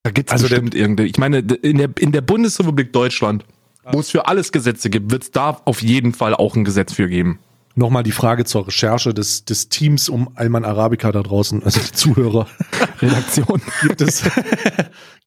[0.03, 3.45] Da gibt's Also bestimmt irgendeine, ich meine, in der, in der Bundesrepublik Deutschland,
[3.91, 6.93] wo es für alles Gesetze gibt, wird es da auf jeden Fall auch ein Gesetz
[6.93, 7.39] für geben.
[7.79, 11.93] Nochmal die Frage zur Recherche des, des Teams um Alman Arabica da draußen, also die
[11.93, 12.45] Zuhörer.
[13.01, 13.61] Redaktion.
[13.81, 14.29] Gibt es,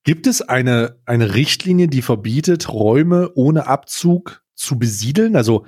[0.04, 5.34] gibt es eine, eine Richtlinie, die verbietet, Räume ohne Abzug zu besiedeln?
[5.34, 5.64] Also,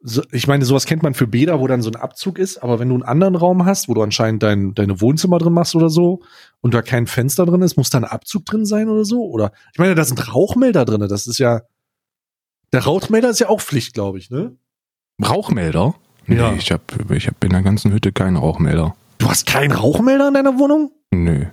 [0.00, 2.78] so, ich meine, sowas kennt man für Bäder, wo dann so ein Abzug ist, aber
[2.78, 5.88] wenn du einen anderen Raum hast, wo du anscheinend dein, deine Wohnzimmer drin machst oder
[5.88, 6.20] so
[6.60, 9.24] und da kein Fenster drin ist, muss da ein Abzug drin sein oder so?
[9.24, 11.62] Oder ich meine, da sind Rauchmelder drin, das ist ja.
[12.74, 14.54] Der Rauchmelder ist ja auch Pflicht, glaube ich, ne?
[15.22, 15.94] Rauchmelder?
[16.26, 16.52] Nee, Ja.
[16.54, 16.82] ich habe
[17.14, 18.94] ich hab in der ganzen Hütte keinen Rauchmelder.
[19.18, 20.90] Du hast keinen Rauchmelder in deiner Wohnung?
[21.12, 21.44] Nö.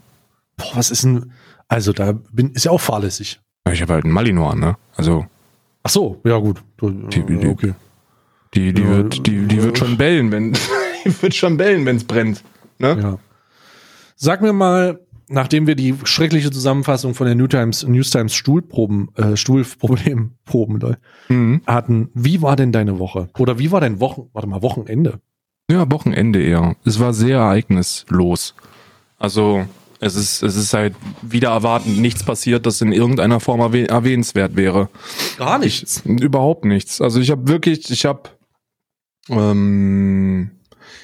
[0.58, 1.32] Boah, was ist denn.
[1.68, 3.40] Also, da bin, ist ja auch fahrlässig.
[3.72, 4.76] Ich habe halt einen Malinois, ne?
[4.96, 5.26] Also
[5.84, 6.62] Ach so, ja, gut.
[6.82, 7.74] Die- die- okay.
[8.54, 10.54] die, die Ja, wird, die, die wird schon bellen, wenn
[11.06, 12.44] die wird schon bellen, wenn es brennt.
[12.80, 13.00] Ne?
[13.02, 13.18] Ja.
[14.16, 15.00] Sag mir mal,
[15.32, 20.98] nachdem wir die schreckliche Zusammenfassung von der New Times, News Times Stuhlproben, äh, Stuhlproblemproben
[21.30, 21.62] Mhm.
[21.66, 23.30] hatten, wie war denn deine Woche?
[23.38, 25.22] Oder wie war dein Wochen, warte mal, Wochenende?
[25.70, 26.76] Ja, Wochenende eher.
[26.84, 28.54] Es war sehr ereignislos.
[29.18, 29.66] Also
[30.00, 34.56] es ist, es ist halt wieder erwartend nichts passiert, das in irgendeiner Form erwäh erwähnenswert
[34.56, 34.90] wäre.
[35.38, 36.02] Gar nichts.
[36.06, 37.00] Überhaupt nichts.
[37.00, 38.24] Also ich habe wirklich, ich habe,
[39.30, 40.52] ähm,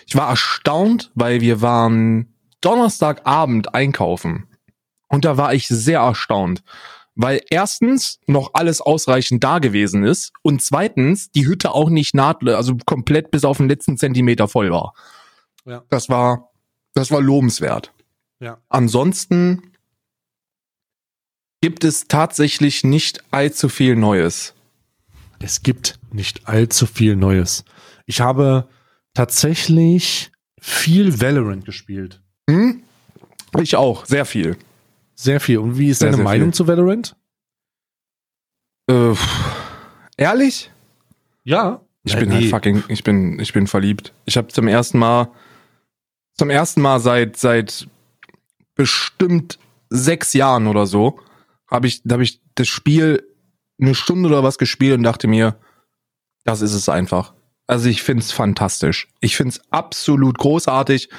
[0.06, 2.28] ich war erstaunt, weil wir waren
[2.68, 4.46] Donnerstagabend einkaufen
[5.08, 6.64] und da war ich sehr erstaunt,
[7.16, 12.56] weil erstens noch alles ausreichend da gewesen ist und zweitens die Hütte auch nicht nahtlos,
[12.56, 14.94] also komplett bis auf den letzten Zentimeter voll war.
[15.66, 15.86] Ja.
[15.88, 16.52] Das war,
[16.94, 17.94] das war lobenswert.
[18.42, 18.58] Ja.
[18.68, 19.72] Ansonsten
[21.62, 24.56] gibt es tatsächlich nicht allzu viel Neues.
[25.40, 27.64] Es gibt nicht allzu viel Neues.
[28.08, 28.68] Ich habe
[29.14, 32.22] tatsächlich viel Valorant gespielt.
[32.50, 32.84] Hm?
[33.60, 34.58] Ich auch, sehr viel.
[35.16, 35.58] Sehr viel.
[35.60, 36.54] Und wie ist Sehr, deine sehr Meinung viel.
[36.56, 37.16] zu Valorant?
[38.90, 39.14] Äh,
[40.18, 40.72] ehrlich?
[41.44, 41.82] Ja.
[42.04, 42.36] Ich Ja, bin nee.
[42.36, 44.14] halt fucking, ich bin, ich bin verliebt.
[44.26, 45.32] Ich habe zum ersten Mal,
[46.36, 47.88] zum ersten Mal seit seit
[48.76, 49.58] bestimmt
[49.90, 51.20] sechs Jahren oder so,
[51.70, 53.28] habe ich, habe ich das Spiel
[53.82, 55.58] eine Stunde oder was gespielt und dachte mir,
[56.44, 57.34] das ist es einfach.
[57.66, 59.10] Also ich find's fantastisch.
[59.20, 61.10] Ich find's absolut großartig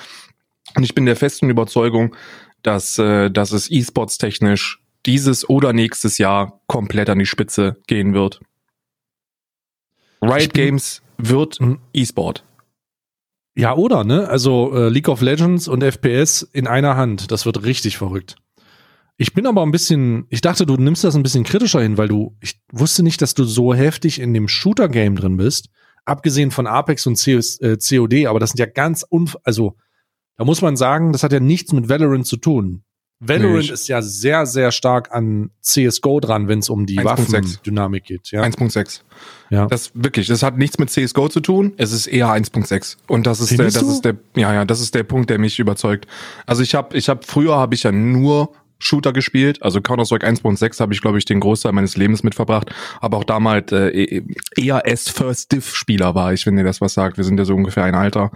[0.75, 2.15] und ich bin der festen Überzeugung,
[2.63, 8.15] dass, äh, dass es E-Sports technisch dieses oder nächstes Jahr komplett an die Spitze gehen
[8.15, 8.41] wird.
[10.21, 11.79] Riot Games wird Mhm.
[11.93, 12.45] E-Sport.
[13.55, 14.29] Ja, oder, ne?
[14.29, 17.31] Also äh, League of Legends und FPS in einer Hand.
[17.33, 18.37] Das wird richtig verrückt.
[19.17, 22.07] Ich bin aber ein bisschen, ich dachte, du nimmst das ein bisschen kritischer hin, weil
[22.07, 25.71] du, ich wusste nicht, dass du so heftig in dem Shooter-Game drin bist.
[26.05, 29.77] Abgesehen von Apex und CS, äh, COD, aber das sind ja ganz unf, also
[30.38, 32.85] da muss man sagen, das hat ja nichts mit Valorant zu tun.
[33.20, 37.05] Valorant Nee, ist ja sehr, sehr stark an CSGO dran, wenn es um die 1.6.
[37.05, 38.31] Waffendynamik geht.
[38.31, 38.44] Ja.
[38.44, 39.01] 1.6.
[39.51, 39.66] Ja.
[39.66, 41.72] Das wirklich, das hat nichts mit CS:GO zu tun.
[41.77, 43.90] Es ist eher 1.6 und das ist der, Findest das du?
[43.90, 46.07] ist der, ja ja, das ist der Punkt, der mich überzeugt.
[46.46, 50.24] Also ich habe, ich habe früher habe ich ja nur Shooter gespielt, also Counter Strike
[50.24, 54.22] 1.6 habe ich glaube ich den Großteil meines Lebens mitverbracht, aber auch damals äh,
[54.55, 57.16] eher S First Diff Spieler war ich, wenn ihr das was sagt.
[57.16, 58.31] Wir sind ja so ungefähr ein Alter.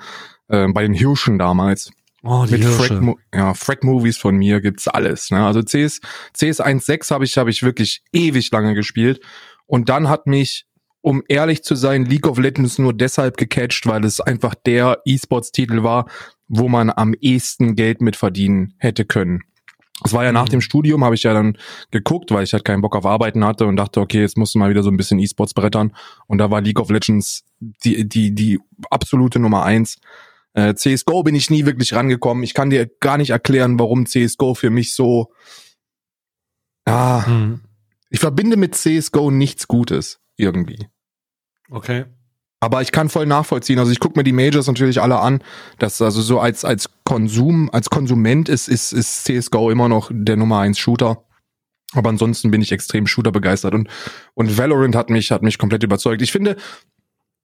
[0.52, 1.90] Äh, bei den Hirschen damals.
[2.22, 2.98] Oh, die mit Hirsche.
[3.02, 5.30] Frack, ja, Frack Movies von mir gibt's alles.
[5.32, 5.44] Ne?
[5.44, 6.00] Also CS,
[6.34, 9.20] CS 1.6 habe ich, habe ich wirklich ewig lange gespielt.
[9.66, 10.66] Und dann hat mich,
[11.00, 15.82] um ehrlich zu sein, League of Legends nur deshalb gecatcht, weil es einfach der E-Sports-Titel
[15.82, 16.08] war,
[16.46, 19.40] wo man am ehesten Geld mit verdienen hätte können.
[20.04, 20.50] Es war ja nach Mhm.
[20.50, 21.56] dem Studium, habe ich ja dann
[21.90, 24.58] geguckt, weil ich halt keinen Bock auf Arbeiten hatte und dachte, okay, jetzt musst du
[24.58, 25.92] mal wieder so ein bisschen E-Sports brettern.
[26.26, 28.60] Und da war League of Legends die, die, die
[28.90, 29.98] absolute Nummer eins.
[30.54, 32.42] Äh, CSGO bin ich nie wirklich rangekommen.
[32.44, 35.32] Ich kann dir gar nicht erklären, warum CSGO für mich so.
[36.84, 37.60] Ah, Mhm.
[38.10, 40.88] ich verbinde mit CSGO nichts Gutes irgendwie.
[41.70, 42.04] Okay.
[42.60, 43.78] Aber ich kann voll nachvollziehen.
[43.78, 45.42] Also ich gucke mir die Majors natürlich alle an.
[45.78, 50.36] Das also so als als Konsum, als Konsument ist ist ist CS:GO immer noch der
[50.36, 51.24] Nummer eins Shooter.
[51.94, 53.88] Aber ansonsten bin ich extrem Shooter begeistert und
[54.34, 56.22] und Valorant hat mich hat mich komplett überzeugt.
[56.22, 56.56] Ich finde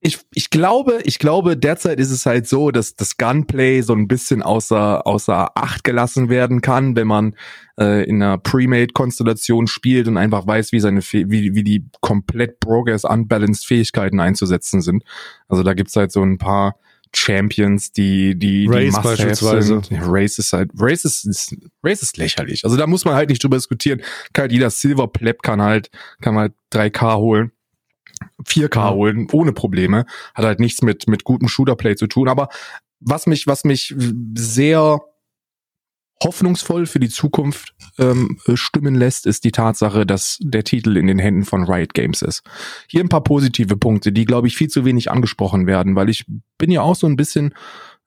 [0.00, 4.06] ich, ich glaube, ich glaube, derzeit ist es halt so, dass das Gunplay so ein
[4.06, 7.34] bisschen außer, außer Acht gelassen werden kann, wenn man
[7.80, 13.04] äh, in einer Pre-Made-Konstellation spielt und einfach weiß, wie seine, wie, wie die komplett progress
[13.04, 15.02] unbalanced Fähigkeiten einzusetzen sind.
[15.48, 16.76] Also da gibt's halt so ein paar
[17.12, 19.80] Champions, die, die, die Raze Must-Haves beispielsweise.
[19.82, 20.00] sind.
[20.02, 22.64] Race ist halt, Race ist, ist, Race ist lächerlich.
[22.64, 24.00] Also da muss man halt nicht drüber diskutieren.
[24.32, 27.52] Kann halt jeder Silver Pleb kann halt, kann halt 3K holen.
[28.44, 28.90] 4K Ja.
[28.94, 30.04] holen, ohne Probleme.
[30.34, 32.28] Hat halt nichts mit, mit gutem Shooterplay zu tun.
[32.28, 32.48] Aber
[33.00, 33.94] was mich, was mich
[34.34, 35.00] sehr
[36.22, 41.18] hoffnungsvoll für die Zukunft ähm, stimmen lässt, ist die Tatsache, dass der Titel in den
[41.18, 42.42] Händen von Riot Games ist.
[42.88, 46.24] Hier ein paar positive Punkte, die, glaube ich, viel zu wenig angesprochen werden, weil ich
[46.58, 47.54] bin ja auch so ein bisschen,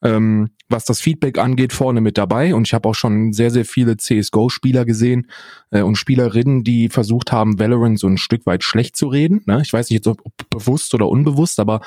[0.04, 3.66] ähm, was das Feedback angeht, vorne mit dabei und ich habe auch schon sehr, sehr
[3.66, 5.28] viele CSGO-Spieler gesehen
[5.72, 9.42] äh, und Spielerinnen, die versucht haben, Valorant so ein Stück weit schlecht zu reden.
[9.46, 9.62] Ne?
[9.64, 11.82] Ich weiß nicht, ob bewusst oder unbewusst, aber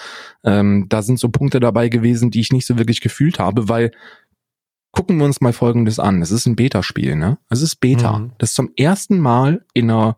[0.45, 3.93] ähm, da sind so Punkte dabei gewesen, die ich nicht so wirklich gefühlt habe, weil
[4.93, 6.23] gucken wir uns mal Folgendes an.
[6.23, 7.39] Es ist ein Beta-Spiel, ne?
[7.51, 8.19] Es ist Beta.
[8.19, 8.33] Mhm.
[8.39, 10.17] Das ist zum ersten Mal in einer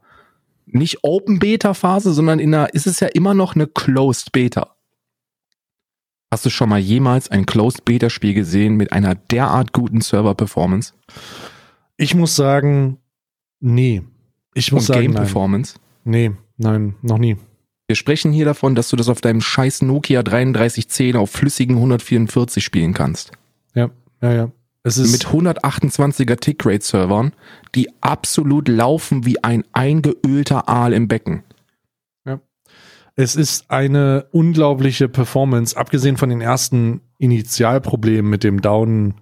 [0.66, 4.75] nicht Open Beta Phase, sondern in einer, ist es ja immer noch eine Closed Beta.
[6.30, 10.34] Hast du schon mal jemals ein Closed Beta Spiel gesehen mit einer derart guten Server
[10.34, 10.92] Performance
[11.96, 12.98] Ich muss sagen,
[13.60, 14.02] nee.
[14.54, 15.22] Ich muss und sagen, Game nein.
[15.22, 15.78] Performance?
[16.04, 17.36] Nee, nein, noch nie.
[17.86, 22.64] Wir sprechen hier davon, dass du das auf deinem scheiß Nokia 3310 auf flüssigen 144
[22.64, 23.30] spielen kannst.
[23.74, 24.50] Ja, ja, ja.
[24.82, 27.32] Es ist mit 128er Tickrate-Servern,
[27.74, 31.42] die absolut laufen wie ein eingeölter Aal im Becken.
[33.18, 39.14] Es ist eine unglaubliche Performance, abgesehen von den ersten Initialproblemen mit dem Down,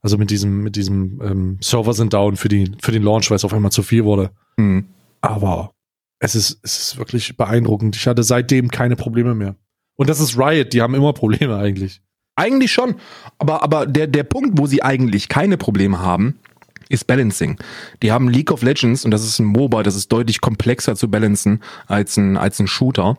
[0.00, 3.36] also mit diesem, mit diesem ähm, Server sind down für, die, für den Launch, weil
[3.36, 4.30] es auf einmal zu viel wurde.
[4.58, 4.86] Hm.
[5.20, 5.72] Aber
[6.20, 7.96] es ist, es ist wirklich beeindruckend.
[7.96, 9.56] Ich hatte seitdem keine Probleme mehr.
[9.96, 12.00] Und das ist Riot, die haben immer Probleme eigentlich.
[12.36, 12.94] Eigentlich schon,
[13.38, 16.38] aber, aber der, der Punkt, wo sie eigentlich keine Probleme haben,
[16.88, 17.58] ist Balancing.
[18.02, 21.10] Die haben League of Legends und das ist ein MOBA, das ist deutlich komplexer zu
[21.10, 23.18] balancen als ein, als ein Shooter.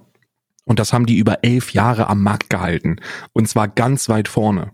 [0.65, 2.97] Und das haben die über elf Jahre am Markt gehalten.
[3.33, 4.71] Und zwar ganz weit vorne.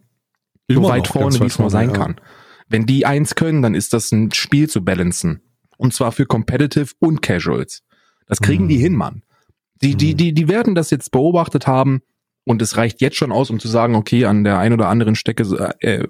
[0.67, 1.95] So Immer weit noch vorne, wie weit es nur sein ja.
[1.95, 2.15] kann.
[2.67, 5.41] Wenn die eins können, dann ist das ein Spiel zu balancen.
[5.77, 7.81] Und zwar für Competitive und Casuals.
[8.27, 8.69] Das kriegen Mhm.
[8.69, 9.23] die hin, Mann.
[9.81, 10.17] Die, die, Mhm.
[10.17, 12.01] die, die werden das jetzt beobachtet haben
[12.49, 15.13] und es reicht jetzt schon aus, um zu sagen, okay, an der ein oder anderen
[15.13, 15.43] Stecke,
[15.81, 16.07] äh, äh,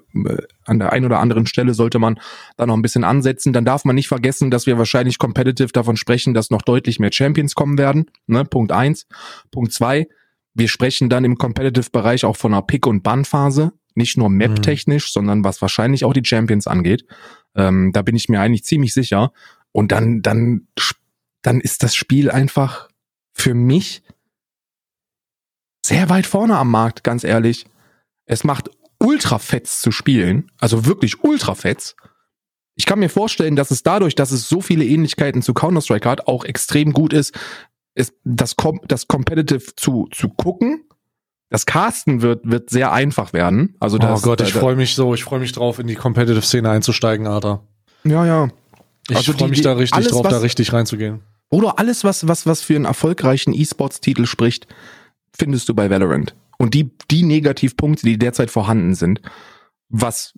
[0.64, 2.18] an der ein oder anderen Stelle sollte man
[2.56, 3.52] da noch ein bisschen ansetzen.
[3.52, 7.12] Dann darf man nicht vergessen, dass wir wahrscheinlich competitive davon sprechen, dass noch deutlich mehr
[7.12, 8.06] Champions kommen werden.
[8.26, 8.46] Ne?
[8.46, 9.06] Punkt eins.
[9.50, 10.08] Punkt zwei.
[10.54, 13.72] Wir sprechen dann im Competitive-Bereich auch von einer Pick- und Ban-Phase.
[13.94, 17.04] Nicht nur Map-technisch, sondern was wahrscheinlich auch die Champions angeht.
[17.54, 19.32] Ähm, da bin ich mir eigentlich ziemlich sicher.
[19.72, 20.68] Und dann, dann,
[21.42, 22.88] dann ist das Spiel einfach
[23.34, 24.02] für mich
[25.84, 27.66] sehr weit vorne am Markt, ganz ehrlich.
[28.26, 31.96] Es macht ultra fetz zu spielen, also wirklich ultra fetz.
[32.76, 36.26] Ich kann mir vorstellen, dass es dadurch, dass es so viele Ähnlichkeiten zu Counter-Strike hat,
[36.28, 37.34] auch extrem gut ist,
[37.94, 40.84] ist das, Com das Competitive zu, zu gucken.
[41.50, 43.74] Das Casten wird, wird sehr einfach werden.
[43.80, 46.70] Also das, oh Gott, ich freue mich so, ich freue mich drauf, in die Competitive-Szene
[46.70, 47.64] einzusteigen, Alter.
[48.04, 48.48] Ja, ja.
[49.08, 51.20] Ich Also freue mich da richtig alles, drauf, was- da richtig reinzugehen.
[51.50, 54.68] Oder alles, was, was, was für einen erfolgreichen E-Sports-Titel spricht,
[55.36, 56.34] findest du bei Valorant.
[56.58, 59.20] Und die, die Negativpunkte, die derzeit vorhanden sind,
[59.88, 60.34] was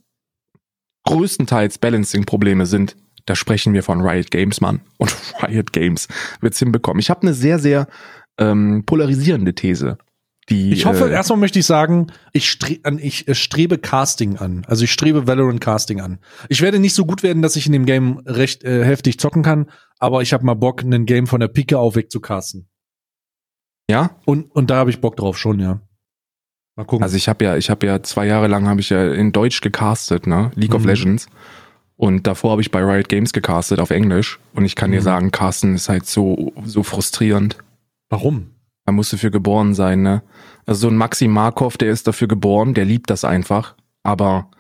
[1.04, 4.80] größtenteils Balancing-Probleme sind, da sprechen wir von Riot Games, Mann.
[4.98, 6.08] Und Riot Games
[6.40, 7.00] wird's hinbekommen.
[7.00, 7.88] Ich habe eine sehr, sehr
[8.38, 9.98] ähm, polarisierende These.
[10.48, 14.64] Die, Ich hoffe, äh, erstmal möchte ich sagen, ich, stre ich äh, strebe Casting an.
[14.66, 16.18] Also ich strebe Valorant Casting an.
[16.48, 19.42] Ich werde nicht so gut werden, dass ich in dem Game recht äh, heftig zocken
[19.42, 22.68] kann, aber ich habe mal Bock, ein Game von der Pike auf casten.
[23.92, 25.80] Ja, Und, und da habe ich Bock drauf, schon, ja.
[26.76, 27.02] Mal gucken.
[27.04, 29.60] Also ich habe ja, ich habe ja zwei Jahre lang habe ich ja in Deutsch
[29.60, 30.50] gecastet, ne?
[30.54, 30.88] League of Mhm.
[30.88, 31.26] Legends.
[31.96, 34.40] Und davor habe ich bei Riot Games gecastet auf Englisch.
[34.54, 35.04] Und ich kann dir Mhm.
[35.04, 37.58] sagen, Casten ist halt so, so frustrierend.
[38.08, 38.50] Warum?
[38.86, 40.22] Da musst du für geboren sein, ne?
[40.66, 43.74] Also so ein Maxi Markov, der ist dafür geboren, der liebt das einfach.
[44.02, 44.50] Aber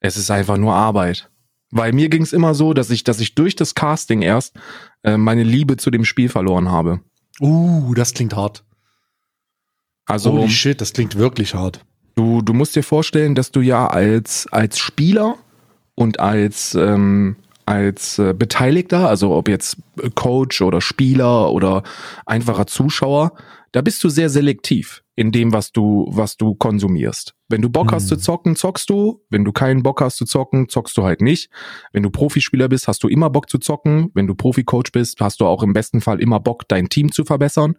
[0.00, 1.30] es ist einfach nur Arbeit.
[1.70, 4.56] Weil mir ging es immer so, dass ich, dass ich durch das Casting erst
[5.04, 7.00] äh, meine Liebe zu dem Spiel verloren habe.
[7.42, 8.62] Uh, das klingt hart.
[10.06, 11.84] Also Holy shit, das klingt wirklich hart.
[12.14, 15.36] Du, du musst dir vorstellen, dass du ja als, als Spieler
[15.94, 19.78] und als, ähm, als äh, Beteiligter, also ob jetzt
[20.14, 21.82] Coach oder Spieler oder
[22.26, 23.32] einfacher Zuschauer,
[23.72, 27.34] da bist du sehr selektiv in dem, was du, was du konsumierst.
[27.48, 28.08] Wenn du Bock hast Mhm.
[28.08, 29.22] zu zocken, zockst du.
[29.28, 31.50] Wenn du keinen Bock hast zu zocken, zockst du halt nicht.
[31.92, 34.10] Wenn du Profispieler bist, hast du immer Bock zu zocken.
[34.14, 37.24] Wenn du Profi-Coach bist, hast du auch im besten Fall immer Bock, dein Team zu
[37.24, 37.76] verbessern.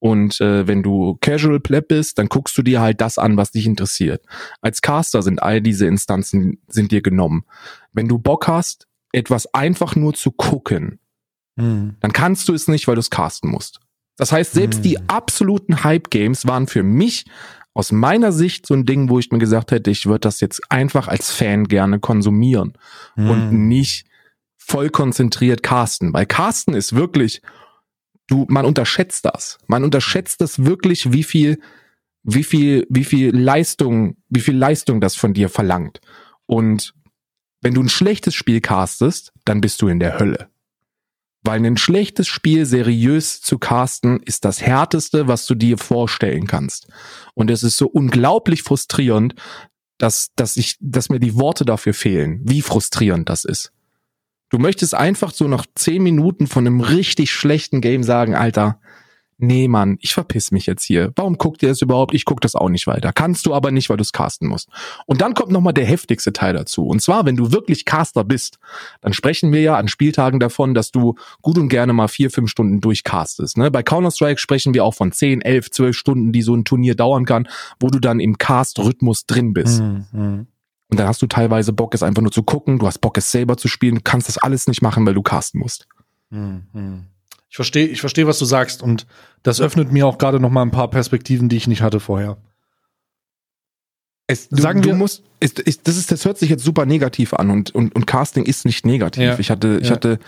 [0.00, 3.50] Und äh, wenn du Casual Pleb bist, dann guckst du dir halt das an, was
[3.50, 4.24] dich interessiert.
[4.60, 7.44] Als Caster sind all diese Instanzen sind dir genommen.
[7.92, 11.00] Wenn du Bock hast, etwas einfach nur zu gucken,
[11.58, 11.96] Hm.
[11.98, 13.80] dann kannst du es nicht, weil du es casten musst.
[14.18, 14.82] Das heißt, selbst Hm.
[14.82, 17.24] die absoluten Hype-Games waren für mich
[17.72, 20.60] aus meiner Sicht so ein Ding, wo ich mir gesagt hätte, ich würde das jetzt
[20.70, 22.74] einfach als Fan gerne konsumieren
[23.16, 23.68] und Hm.
[23.68, 24.06] nicht
[24.58, 26.12] voll konzentriert casten.
[26.12, 27.40] Weil casten ist wirklich,
[28.26, 29.58] du, man unterschätzt das.
[29.66, 31.58] Man unterschätzt das wirklich, wie viel,
[32.24, 36.00] wie viel, wie viel Leistung, wie viel Leistung das von dir verlangt.
[36.46, 36.92] Und
[37.60, 40.48] Wenn du ein schlechtes Spiel castest, dann bist du in der Hölle.
[41.42, 46.88] Weil ein schlechtes Spiel seriös zu casten ist das härteste, was du dir vorstellen kannst.
[47.34, 49.34] Und es ist so unglaublich frustrierend,
[49.98, 53.72] dass, dass ich, dass mir die Worte dafür fehlen, wie frustrierend das ist.
[54.50, 58.80] Du möchtest einfach so nach zehn Minuten von einem richtig schlechten Game sagen, Alter,
[59.38, 61.12] nee Mann, ich verpiss mich jetzt hier.
[61.16, 62.14] Warum guckt ihr das überhaupt?
[62.14, 63.12] Ich guck das auch nicht weiter.
[63.12, 64.68] Kannst du aber nicht, weil du es casten musst.
[65.06, 66.86] Und dann kommt nochmal der heftigste Teil dazu.
[66.86, 68.58] Und zwar, wenn du wirklich Caster bist,
[69.00, 72.50] dann sprechen wir ja an Spieltagen davon, dass du gut und gerne mal vier, fünf
[72.50, 73.56] Stunden durchcastest.
[73.56, 73.70] Ne?
[73.70, 77.24] Bei Counter-Strike sprechen wir auch von zehn, elf, zwölf Stunden, die so ein Turnier dauern
[77.24, 77.48] kann,
[77.80, 79.80] wo du dann im Cast-Rhythmus drin bist.
[79.80, 80.46] Mhm.
[80.90, 83.30] Und dann hast du teilweise Bock, es einfach nur zu gucken, du hast Bock, es
[83.30, 85.86] selber zu spielen, du kannst das alles nicht machen, weil du casten musst.
[86.30, 87.06] Mhm.
[87.50, 89.06] Ich verstehe, ich verstehe, was du sagst und
[89.42, 92.36] das öffnet mir auch gerade noch mal ein paar Perspektiven, die ich nicht hatte vorher.
[94.26, 96.84] Es, du, Sagen du wir- musst, ist, ist, das ist, das hört sich jetzt super
[96.84, 99.22] negativ an und, und, und Casting ist nicht negativ.
[99.22, 99.38] Ja.
[99.38, 99.94] Ich hatte, ich Ja.
[99.94, 100.18] hatte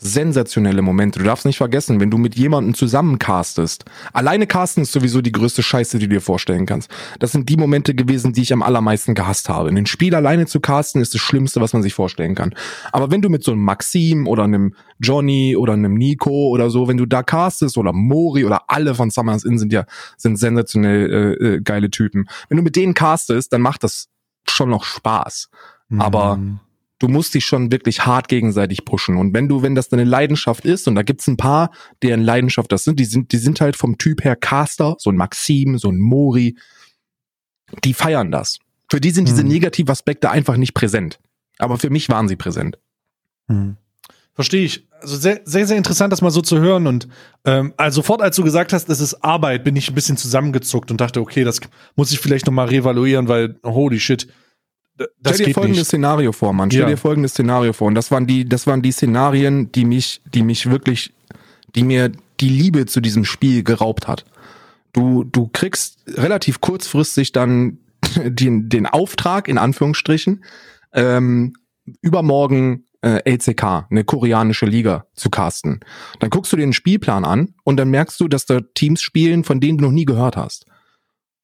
[0.00, 1.18] sensationelle Momente.
[1.18, 3.84] Du darfst nicht vergessen, wenn du mit jemandem zusammen castest.
[4.12, 6.90] Alleine casten ist sowieso die größte Scheiße, die du dir vorstellen kannst.
[7.18, 9.68] Das sind die Momente gewesen, die ich am allermeisten gehasst habe.
[9.68, 12.54] Ein Spiel alleine zu casten ist das Schlimmste, was man sich vorstellen kann.
[12.92, 16.88] Aber wenn du mit so einem Maxim oder einem Johnny oder einem Nico oder so,
[16.88, 19.84] wenn du da castest oder Mori oder alle von Summers Inn sind ja,
[20.16, 22.26] sind sensationell äh, äh, geile Typen.
[22.48, 24.08] Wenn du mit denen castest, dann macht das
[24.48, 25.50] schon noch Spaß.
[25.98, 26.60] Aber Mhm.
[27.00, 29.16] Du musst dich schon wirklich hart gegenseitig pushen.
[29.16, 32.70] Und wenn du, wenn das deine Leidenschaft ist, und da gibt's ein paar, deren Leidenschaft
[32.70, 35.90] das sind, die sind, die sind halt vom Typ her Caster, so ein Maxim, so
[35.90, 36.56] ein Mori,
[37.84, 38.58] die feiern das.
[38.88, 39.48] Für die sind diese Mhm.
[39.48, 41.18] Negativaspekte einfach nicht präsent.
[41.58, 42.78] Aber für mich waren sie präsent.
[43.48, 43.76] Hm.
[44.34, 44.86] Verstehe ich.
[45.00, 46.86] Also sehr, sehr, sehr interessant, das mal so zu hören.
[46.86, 47.08] Und
[47.44, 50.90] ähm, also sofort, als du gesagt hast, es ist Arbeit, bin ich ein bisschen zusammengezuckt
[50.90, 51.60] und dachte, okay, das
[51.96, 54.28] muss ich vielleicht noch mal revaluieren, weil holy shit,
[55.20, 55.86] das Stell dir folgendes nicht.
[55.88, 56.70] Szenario vor, Mann.
[56.70, 56.88] Stell Ja.
[56.88, 57.88] dir folgendes Szenario vor.
[57.88, 61.12] Und das waren die, das waren die Szenarien, die mich, die mich wirklich,
[61.74, 64.24] die mir die Liebe zu diesem Spiel geraubt hat.
[64.92, 67.78] Du, du kriegst relativ kurzfristig dann
[68.24, 70.44] den, den Auftrag, in Anführungsstrichen,
[70.92, 71.54] ähm,
[72.02, 75.80] übermorgen äh, LCK, eine koreanische Liga, zu casten.
[76.18, 79.44] Dann guckst du dir den Spielplan an und dann merkst du, dass da Teams spielen,
[79.44, 80.66] von denen du noch nie gehört hast.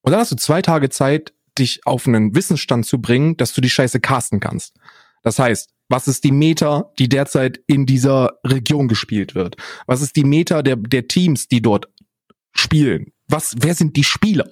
[0.03, 3.61] Und dann hast du zwei Tage Zeit, dich auf einen Wissensstand zu bringen, dass du
[3.61, 4.77] die Scheiße casten kannst.
[5.23, 9.57] Das heißt, was ist die Meta, die derzeit in dieser Region gespielt wird?
[9.87, 11.89] Was ist die Meta der, der Teams, die dort
[12.53, 13.13] spielen?
[13.29, 14.49] Was, wer sind die Spieler?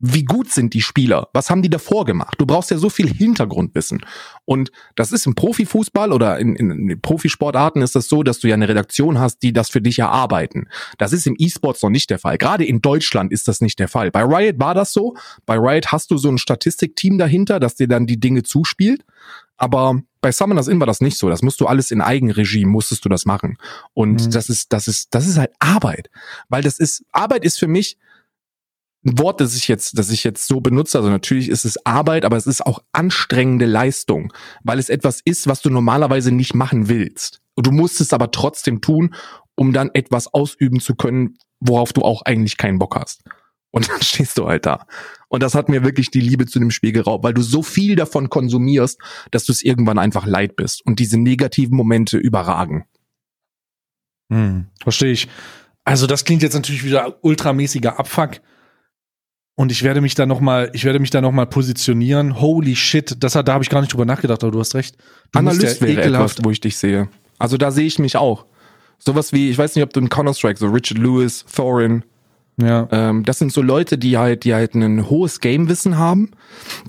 [0.00, 1.28] Wie gut sind die Spieler?
[1.32, 2.34] Was haben die davor gemacht?
[2.38, 4.04] Du brauchst ja so viel Hintergrundwissen.
[4.44, 8.48] Und das ist im Profifußball oder in, in, in Profisportarten ist das so, dass du
[8.48, 10.68] ja eine Redaktion hast, die das für dich erarbeiten.
[10.98, 12.38] Das ist im E-Sports noch nicht der Fall.
[12.38, 14.10] Gerade in Deutschland ist das nicht der Fall.
[14.10, 15.14] Bei Riot war das so.
[15.46, 19.04] Bei Riot hast du so ein Statistikteam dahinter, das dir dann die Dinge zuspielt.
[19.56, 21.28] Aber bei Summoners Inn war das nicht so.
[21.28, 23.56] Das musst du alles in Eigenregie, musstest du das machen.
[23.94, 24.30] Und Mhm.
[24.32, 26.10] das ist, das ist, das ist halt Arbeit.
[26.48, 27.96] Weil das ist, Arbeit ist für mich
[29.04, 30.98] ein Wort, das ich jetzt, das ich jetzt so benutze.
[30.98, 35.46] Also natürlich ist es Arbeit, aber es ist auch anstrengende Leistung, weil es etwas ist,
[35.46, 37.40] was du normalerweise nicht machen willst.
[37.54, 39.14] Und du musst es aber trotzdem tun,
[39.54, 43.22] um dann etwas ausüben zu können, worauf du auch eigentlich keinen Bock hast.
[43.70, 44.86] Und dann stehst du halt da.
[45.28, 47.96] Und das hat mir wirklich die Liebe zu dem Spiel geraubt, weil du so viel
[47.96, 48.98] davon konsumierst,
[49.30, 52.86] dass du es irgendwann einfach leid bist und diese negativen Momente überragen.
[54.32, 55.28] Hm, verstehe ich.
[55.84, 58.40] Also das klingt jetzt natürlich wieder ultramäßiger Abfuck.
[59.56, 62.40] Und ich werde mich da noch mal, ich werde mich da noch mal positionieren.
[62.40, 64.96] Holy shit, das hat, da habe ich gar nicht drüber nachgedacht, aber du hast recht.
[65.32, 67.08] Du Analyst ja wäre ekelhaft- etwas, wo ich dich sehe.
[67.38, 68.46] Also da sehe ich mich auch.
[68.98, 72.02] Sowas wie, ich weiß nicht, ob du in Counter-Strike, so Richard Lewis, Thorin,
[72.56, 72.88] Ja.
[72.90, 76.30] ähm, das sind so Leute, die halt, die halt ein hohes Gamewissen haben,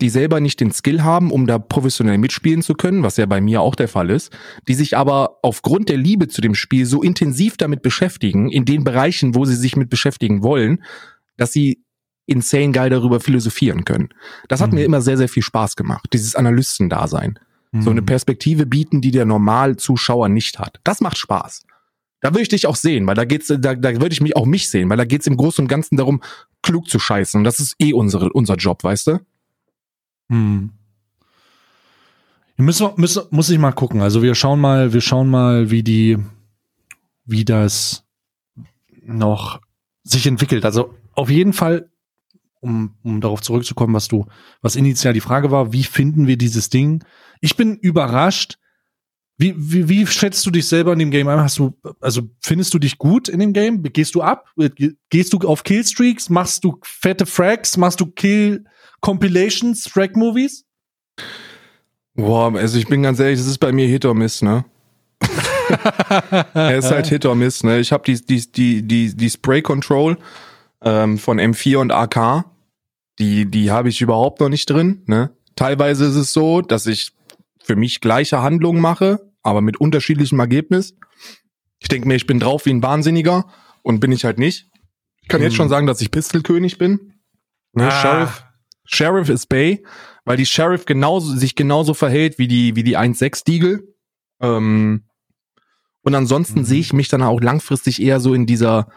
[0.02, 3.42] die selber nicht den Skill haben, um da professionell mitspielen zu können, was ja bei
[3.42, 4.32] mir auch der Fall ist,
[4.68, 8.84] die sich aber aufgrund der Liebe zu dem Spiel so intensiv damit beschäftigen, in den
[8.84, 10.84] Bereichen, wo sie sich mit beschäftigen wollen,
[11.38, 11.84] dass sie
[12.26, 14.10] insane geil darüber philosophieren können.
[14.48, 14.80] Das hat Mhm.
[14.80, 17.40] mir immer sehr, sehr viel Spaß gemacht, dieses Analystendasein.
[17.78, 18.06] So eine Hm.
[18.06, 20.80] Perspektive bieten, die der Normalzuschauer nicht hat.
[20.86, 21.66] Das macht Spaß.
[22.22, 24.46] Da würde ich dich auch sehen, weil da geht's, da, da würde ich mich auch
[24.46, 26.24] mich sehen, weil da geht's im Großen und Ganzen darum,
[26.64, 27.38] klug zu scheißen.
[27.40, 29.20] Und das ist eh unsere, unser Job, weißt du?
[30.30, 30.72] Hm.
[32.58, 34.02] Müssen, müssen, muss ich mal gucken.
[34.02, 36.18] Also wir schauen mal, wir schauen mal, wie die,
[37.26, 38.06] wie das
[39.04, 39.60] noch
[40.04, 40.64] sich entwickelt.
[40.64, 41.90] Also auf jeden Fall,
[42.66, 44.26] um, um darauf zurückzukommen, was du,
[44.62, 47.04] was initial die Frage war, wie finden wir dieses Ding?
[47.40, 48.58] Ich bin überrascht.
[49.38, 51.40] Wie, wie, wie schätzt du dich selber in dem Game ein?
[51.40, 53.84] Hast du, also findest du dich gut in dem Game?
[53.84, 54.48] Gehst du ab?
[55.10, 56.30] Gehst du auf Killstreaks?
[56.30, 57.76] Machst du fette Frags?
[57.76, 58.64] Machst du Kill
[59.02, 60.66] Compilations, Frag Movies?
[62.16, 64.64] Boah, also ich bin ganz ehrlich, das ist bei mir Hit or Miss, ne?
[66.54, 67.80] er ist halt Hit or Miss, ne?
[67.80, 70.18] Ich habe die, die, die, die, die Spray Control
[70.82, 72.46] ähm, von M4 und AK,
[73.20, 75.32] die, die habe ich überhaupt noch nicht drin, ne?
[75.56, 77.12] Teilweise ist es so, dass ich
[77.64, 80.96] für mich gleiche Handlungen mache, aber mit unterschiedlichem Ergebnis.
[81.80, 83.46] Ich denke mir, ich bin drauf wie ein Wahnsinniger
[83.84, 84.68] und bin ich halt nicht.
[85.22, 85.58] Ich kann jetzt Hm.
[85.58, 87.14] schon sagen, dass ich Pistolkönig bin.
[87.74, 87.92] Ne, Ah.
[88.02, 88.44] Sheriff,
[88.86, 89.84] Sheriff ist Bay,
[90.26, 93.84] weil die Sheriff genauso, sich genauso verhält wie die, wie die 1.6 Deagle.
[94.42, 95.06] Ähm,
[96.04, 96.66] und ansonsten Mhm.
[96.66, 98.90] sehe ich mich dann auch langfristig eher so in dieser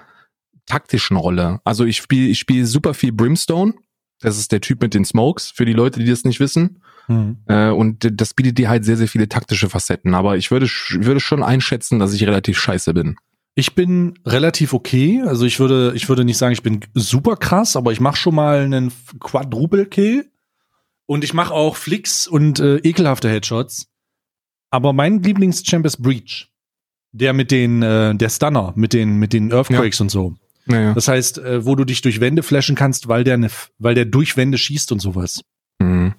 [0.66, 1.60] taktischen Rolle.
[1.64, 3.74] Also ich spiele ich spiele super viel Brimstone.
[4.20, 6.82] Das ist der Typ mit den Smokes, für die Leute, die das nicht wissen.
[7.06, 7.38] Hm.
[7.46, 10.14] Äh, und das bietet dir halt sehr, sehr viele taktische Facetten.
[10.14, 13.16] Aber ich würde, würde schon einschätzen, dass ich relativ scheiße bin.
[13.54, 15.22] Ich bin relativ okay.
[15.26, 18.34] Also ich würde, ich würde nicht sagen, ich bin super krass, aber ich mache schon
[18.34, 20.30] mal einen Quadruple Kill
[21.06, 23.88] und ich mache auch Flicks und äh, ekelhafte Headshots.
[24.70, 26.52] Aber mein Lieblingschamp ist Breach,
[27.12, 30.36] der mit den, äh, der Stunner, mit den, mit den Earthquakes und so.
[30.68, 30.92] Naja.
[30.92, 33.48] Das heißt, äh, wo du dich durch Wände flashen kannst, weil der, ne,
[33.78, 35.40] weil der durch Wände schießt und sowas.
[35.78, 36.14] Mhm.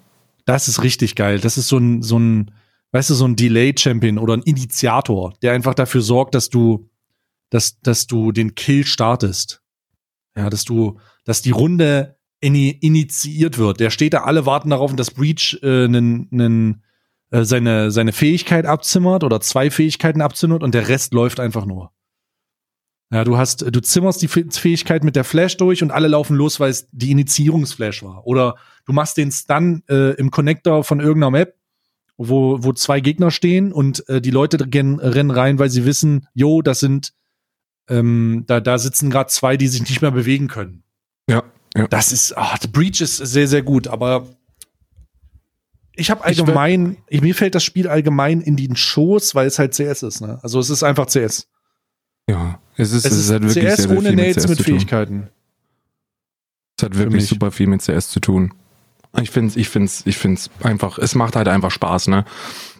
[0.46, 1.40] Das ist richtig geil.
[1.40, 2.52] Das ist so ein, so ein,
[2.92, 6.90] weißt du, so ein Delay-Champion oder ein Initiator, der einfach dafür sorgt, dass du,
[7.52, 9.62] dass, dass du den Kill startest.
[10.36, 13.80] Ja, dass du, dass die Runde ini initiiert wird.
[13.80, 16.84] Der steht da, alle warten darauf, dass Breach äh, nen, nen,
[17.30, 21.92] äh, seine, seine Fähigkeit abzimmert oder zwei Fähigkeiten abzimmert und der Rest läuft einfach nur.
[23.12, 26.36] Ja, du hast, du zimmerst die Fäh- Fähigkeit mit der Flash durch und alle laufen
[26.36, 28.28] los, weil es die Initiierungsflash war.
[28.28, 28.56] Oder
[28.86, 31.56] du machst den Stun äh, im Connector von irgendeiner Map,
[32.18, 36.28] wo, wo zwei Gegner stehen und äh, die Leute gen- rennen rein, weil sie wissen,
[36.36, 37.14] jo, das sind,
[37.90, 40.84] ähm, da, da sitzen gerade zwei, die sich nicht mehr bewegen können.
[41.28, 41.44] Ja,
[41.76, 41.88] ja.
[41.88, 44.28] Das ist, ah, The Breach ist sehr, sehr gut, aber
[45.96, 49.74] ich habe allgemein, ich, mir fällt das Spiel allgemein in den Schoß, weil es halt
[49.74, 50.40] CS ist, ne?
[50.44, 51.48] Also es ist einfach CS.
[52.30, 54.58] Ja, es ist, Es ist hat wirklich CS sehr, sehr ohne viel Nades CS mit
[54.58, 54.74] zu tun.
[54.76, 55.30] Fähigkeiten.
[56.78, 58.54] Es hat wirklich super viel mit CS zu tun.
[59.18, 62.26] Ich find's, ich find's, ich find's einfach, es macht halt einfach Spaß, ne?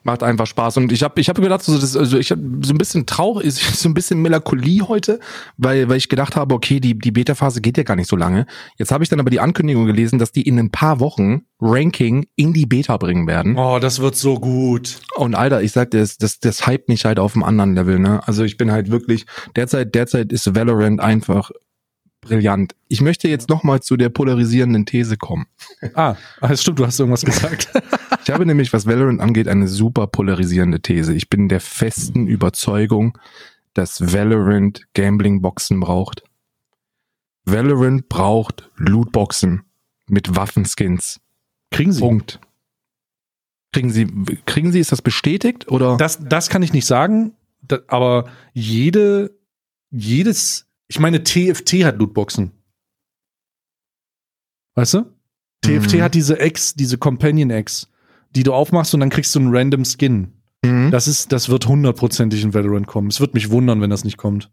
[0.04, 0.78] Macht einfach Spaß.
[0.78, 3.52] Und ich habe ich hab gedacht, so, das, also ich habe so ein bisschen traurig,
[3.76, 5.20] so ein bisschen Melancholie heute,
[5.58, 8.46] weil, weil ich gedacht habe, okay, die, die Beta-Phase geht ja gar nicht so lange.
[8.78, 12.28] Jetzt habe ich dann aber die Ankündigung gelesen, dass die in ein paar Wochen Ranking
[12.36, 13.58] in die Beta bringen werden.
[13.58, 15.02] Oh, das wird so gut.
[15.16, 17.98] Und Alter, ich sag dir, das, das, das hypt mich halt auf einem anderen Level,
[17.98, 18.22] ne?
[18.28, 19.26] Also ich bin halt wirklich,
[19.56, 21.50] derzeit, derzeit ist Valorant einfach
[22.22, 22.76] brillant.
[22.88, 25.48] Ich möchte jetzt nochmal zu der polarisierenden These kommen.
[25.94, 27.70] Ah, ah, das stimmt, du hast irgendwas gesagt.
[28.22, 31.14] Ich habe nämlich, was Valorant angeht, eine super polarisierende These.
[31.16, 33.18] Ich bin der festen Überzeugung,
[33.74, 36.22] dass Valorant Gambling-Boxen braucht.
[37.46, 39.64] Valorant braucht Lootboxen
[40.08, 41.20] mit Waffenskins.
[41.72, 42.02] Kriegen sie.
[42.02, 42.40] Punkt.
[43.72, 44.08] Kriegen Sie,
[44.46, 45.98] kriegen Sie, ist das bestätigt oder?
[45.98, 47.34] Das, das kann ich nicht sagen,
[47.88, 49.38] aber jede,
[49.92, 52.52] jedes, ich meine, TFT hat Lootboxen.
[54.76, 55.06] Weißt du?
[55.62, 56.02] TFT Mhm.
[56.02, 57.88] hat diese Eggs, diese Companion Eggs,
[58.36, 60.34] die du aufmachst und dann kriegst du einen random Skin.
[60.64, 60.92] Mhm.
[60.92, 63.10] Das ist, das wird hundertprozentig in Valorant kommen.
[63.10, 64.52] Es wird mich wundern, wenn das nicht kommt.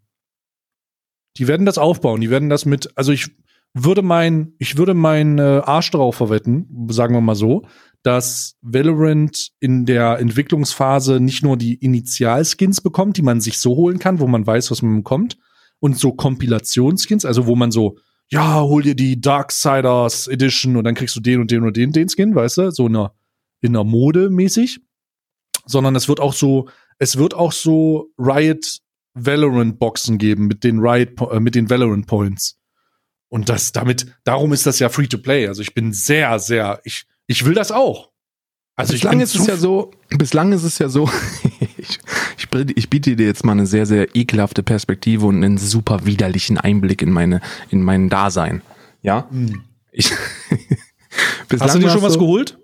[1.37, 2.21] Die werden das aufbauen.
[2.21, 3.29] Die werden das mit, also ich
[3.73, 7.65] würde mein, ich würde mein äh, Arsch darauf verwetten, sagen wir mal so,
[8.03, 13.99] dass Valorant in der Entwicklungsphase nicht nur die Initialskins bekommt, die man sich so holen
[13.99, 15.37] kann, wo man weiß, was man bekommt,
[15.79, 17.97] und so Kompilationsskins, also wo man so,
[18.29, 21.91] ja, hol dir die Darksiders Edition und dann kriegst du den und den und den,
[21.91, 23.13] den Skin, weißt du, so in einer,
[23.61, 24.79] in einer Mode mäßig,
[25.65, 26.67] sondern es wird auch so,
[26.99, 28.79] es wird auch so Riot
[29.13, 32.59] Valorant Boxen geben mit den Riot, äh, mit den Valorant Points.
[33.29, 35.47] Und das damit, darum ist das ja free to play.
[35.47, 38.11] Also ich bin sehr, sehr, ich, ich will das auch.
[38.75, 41.09] Also bislang ist es ja so, bislang ist es ja so,
[42.53, 46.57] ich, ich, biete- dir jetzt mal eine sehr, sehr ekelhafte Perspektive und einen super widerlichen
[46.57, 48.61] Einblick in meine, in mein Dasein.
[49.01, 49.27] Ja?
[49.29, 49.63] Hm.
[49.91, 50.11] Ich,
[51.59, 52.57] Hast du dir schon was so- geholt?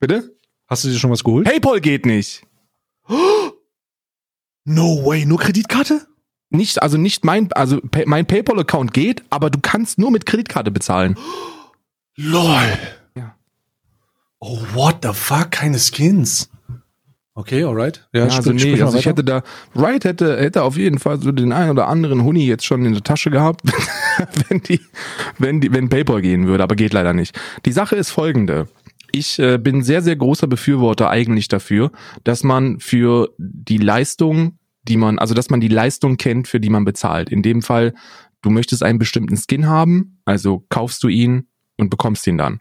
[0.00, 0.34] Bitte?
[0.68, 1.46] Hast du dir schon was geholt?
[1.46, 2.42] Paypal geht nicht.
[4.64, 6.06] No way, nur Kreditkarte?
[6.50, 11.16] Nicht, also nicht mein, also mein Paypal-Account geht, aber du kannst nur mit Kreditkarte bezahlen.
[12.16, 12.78] LOL.
[13.16, 13.34] Ja.
[14.38, 15.50] Oh, what the fuck?
[15.50, 16.48] Keine Skins.
[17.34, 18.06] Okay, alright.
[18.12, 19.42] Ja, Ja, also sprich- nee, sprich also ich hätte da,
[19.74, 22.92] Riot hätte, hätte auf jeden Fall so den einen oder anderen Huni jetzt schon in
[22.92, 23.62] der Tasche gehabt,
[24.48, 24.80] wenn die,
[25.38, 27.38] wenn die, wenn Paypal gehen würde, aber geht leider nicht.
[27.64, 28.68] Die Sache ist folgende.
[29.12, 31.90] Ich äh, bin sehr, sehr großer Befürworter eigentlich dafür,
[32.24, 36.70] dass man für die Leistung, die man, also dass man die Leistung kennt, für die
[36.70, 37.30] man bezahlt.
[37.30, 37.94] In dem Fall,
[38.42, 41.46] du möchtest einen bestimmten Skin haben, also kaufst du ihn
[41.78, 42.60] und bekommst ihn dann.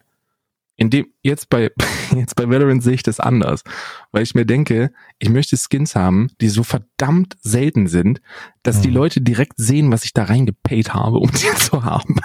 [0.81, 1.69] In dem, jetzt bei,
[2.15, 3.63] jetzt bei Valorant sehe ich das anders,
[4.11, 8.19] weil ich mir denke, ich möchte Skins haben, die so verdammt selten sind,
[8.63, 8.95] dass die Mhm.
[8.95, 12.15] Leute direkt sehen, was ich da reingepayt habe, um die zu haben.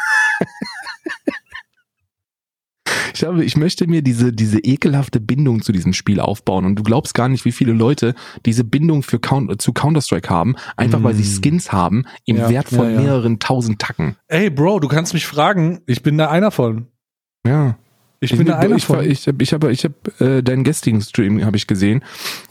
[3.14, 6.82] Ich habe, ich möchte mir diese, diese ekelhafte Bindung zu diesem Spiel aufbauen und du
[6.82, 8.14] glaubst gar nicht, wie viele Leute
[8.46, 11.42] diese Bindung für Count, zu Counter-Strike haben, einfach weil sie Mm.
[11.42, 13.00] Skins haben im Ja, Wert von ja, ja.
[13.02, 14.16] mehreren tausend Tacken.
[14.28, 15.82] Ey, Bro, du kannst mich fragen.
[15.86, 16.86] Ich bin da einer von.
[17.46, 17.76] Ja.
[18.20, 19.04] Ich, bin da einer ich, von.
[19.04, 22.02] ich, ich habe ich hab, äh, deinen gestrigen Stream habe ich gesehen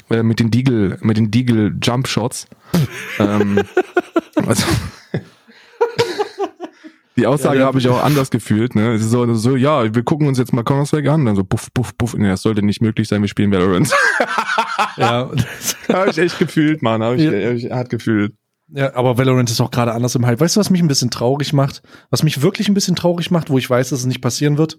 [0.10, 2.48] äh, mit den Deagle mit den Deagle Jump Shots.
[3.20, 3.62] ähm,
[4.46, 4.66] also,
[7.18, 7.68] die Aussage Ja, ja.
[7.68, 8.76] habe ich auch anders gefühlt.
[8.76, 8.94] Ne?
[8.94, 11.26] Es ist so, so, ja, wir gucken uns jetzt mal Counter-Strike an.
[11.26, 12.14] Dann so puff, puff, puff.
[12.16, 13.22] Nee, das sollte nicht möglich sein.
[13.22, 13.90] Wir spielen Valorant.
[14.98, 15.32] ja.
[15.92, 17.02] habe ich echt gefühlt, Mann.
[17.02, 17.32] Habe ich, Ja.
[17.32, 18.34] hab ich hart gefühlt.
[18.68, 20.40] ja, aber Valorant ist auch gerade anders im Hype.
[20.42, 21.82] Weißt du, was mich ein bisschen traurig macht?
[22.10, 24.78] Was mich wirklich ein bisschen traurig macht, wo ich weiß, dass es nicht passieren wird?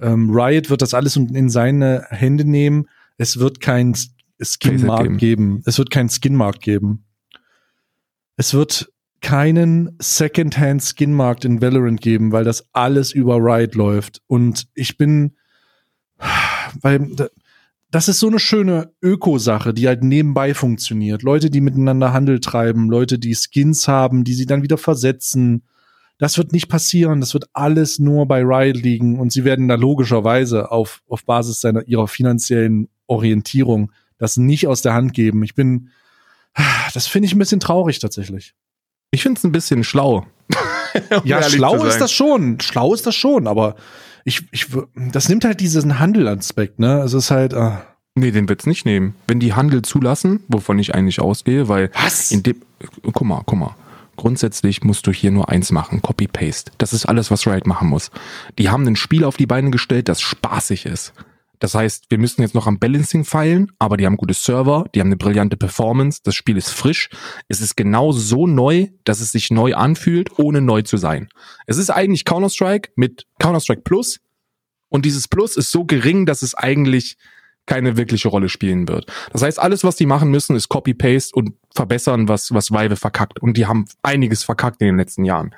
[0.00, 2.88] Ähm, Riot wird das alles in in seine Hände nehmen.
[3.18, 3.94] Es wird kein
[4.42, 5.18] Skin-Markt geben.
[5.18, 5.62] geben.
[5.66, 7.04] Es wird keinen Skin-Markt geben.
[8.36, 8.90] Es wird
[9.20, 14.20] keinen Secondhand-Skin-Markt in Valorant geben, weil das alles über Riot läuft.
[14.26, 15.36] Und ich bin,
[16.80, 17.28] weil da-
[17.90, 21.22] das ist so eine schöne Öko-Sache, die halt nebenbei funktioniert.
[21.22, 25.62] Leute, die miteinander Handel treiben, Leute, die Skins haben, die sie dann wieder versetzen.
[26.18, 27.20] Das wird nicht passieren.
[27.20, 31.60] Das wird alles nur bei Riot liegen und sie werden da logischerweise auf, auf Basis
[31.60, 35.42] seiner, ihrer finanziellen Orientierung das nicht aus der Hand geben.
[35.42, 35.90] Ich bin,
[36.94, 38.54] das finde ich ein bisschen traurig tatsächlich.
[39.10, 40.26] Ich finde es ein bisschen schlau.
[41.10, 42.60] Um Ja, schlau ist das schon.
[42.60, 43.76] Schlau ist das schon, aber
[44.24, 47.00] ich, ich, das nimmt halt diesen Handelaspekt, ne?
[47.00, 47.82] Es ist halt, ah.
[48.14, 49.14] Nee, den wird's nicht nehmen.
[49.26, 52.30] Wenn die Handel zulassen, wovon ich eigentlich ausgehe, weil Was?
[52.30, 52.60] in dem,
[53.02, 53.74] guck mal, guck mal.
[54.16, 56.72] Grundsätzlich musst du hier nur eins machen, Copy-Paste.
[56.78, 58.10] Das ist alles, was Riot machen muss.
[58.58, 61.14] Die haben ein Spiel auf die Beine gestellt, das spaßig ist.
[61.62, 65.00] Das heißt, wir müssen jetzt noch am Balancing feilen, aber die haben gute Server, die
[65.00, 67.08] haben eine brillante Performance, das Spiel ist frisch,
[67.46, 71.28] es ist genau so neu, dass es sich neu anfühlt, ohne neu zu sein.
[71.66, 74.18] Es ist eigentlich Counter-Strike mit Counter-Strike Plus
[74.88, 77.16] und dieses Plus ist so gering, dass es eigentlich
[77.66, 79.06] keine wirkliche Rolle spielen wird.
[79.32, 83.40] Das heißt, alles, was die machen müssen, ist Copy-Paste und verbessern, was, was Valve verkackt.
[83.40, 85.54] Und die haben einiges verkackt in den letzten Jahren.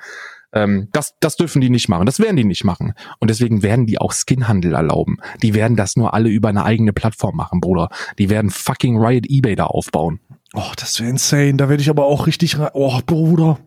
[0.53, 2.05] Ähm, das, das dürfen die nicht machen.
[2.05, 2.93] Das werden die nicht machen.
[3.19, 5.17] Und deswegen werden die auch Skinhandel erlauben.
[5.43, 7.89] Die werden das nur alle über eine eigene Plattform machen, Bruder.
[8.17, 10.19] Die werden fucking Riot eBay da aufbauen.
[10.53, 11.55] Oh, das wäre insane.
[11.57, 12.69] Da werde ich aber auch richtig rein.
[12.73, 13.59] Oh, Bruder.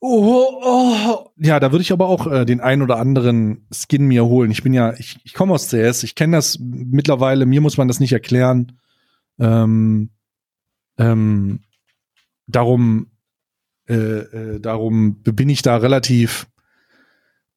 [0.00, 1.30] Oh, oh.
[1.36, 4.50] Ja, da würde ich aber auch äh, den ein oder anderen Skin mir holen.
[4.50, 7.88] Ich bin ja, ich, ich komme aus CS, ich kenne das mittlerweile, mir muss man
[7.88, 8.78] das nicht erklären.
[9.40, 10.10] Ähm,
[10.98, 11.60] ähm,
[12.46, 13.10] darum,
[13.88, 16.46] äh, äh, darum bin ich da relativ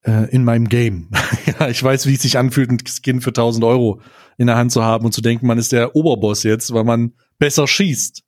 [0.02, 1.10] äh, in meinem Game.
[1.46, 4.00] ja, ich weiß, wie es sich anfühlt, einen Skin für 1000 Euro
[4.36, 7.12] in der Hand zu haben und zu denken, man ist der Oberboss jetzt, weil man
[7.38, 8.24] besser schießt.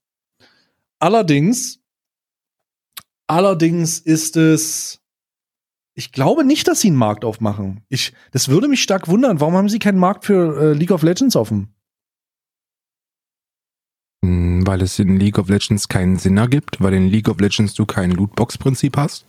[1.00, 1.80] Allerdings,
[3.26, 5.00] allerdings ist es,
[5.94, 7.82] ich glaube nicht, dass sie einen Markt aufmachen.
[7.88, 9.40] Ich, das würde mich stark wundern.
[9.40, 11.68] Warum haben sie keinen Markt für äh, League of Legends offen?
[14.24, 17.74] Hm, Weil es in League of Legends keinen Sinn ergibt, weil in League of Legends
[17.74, 19.24] du kein Lootbox-Prinzip hast.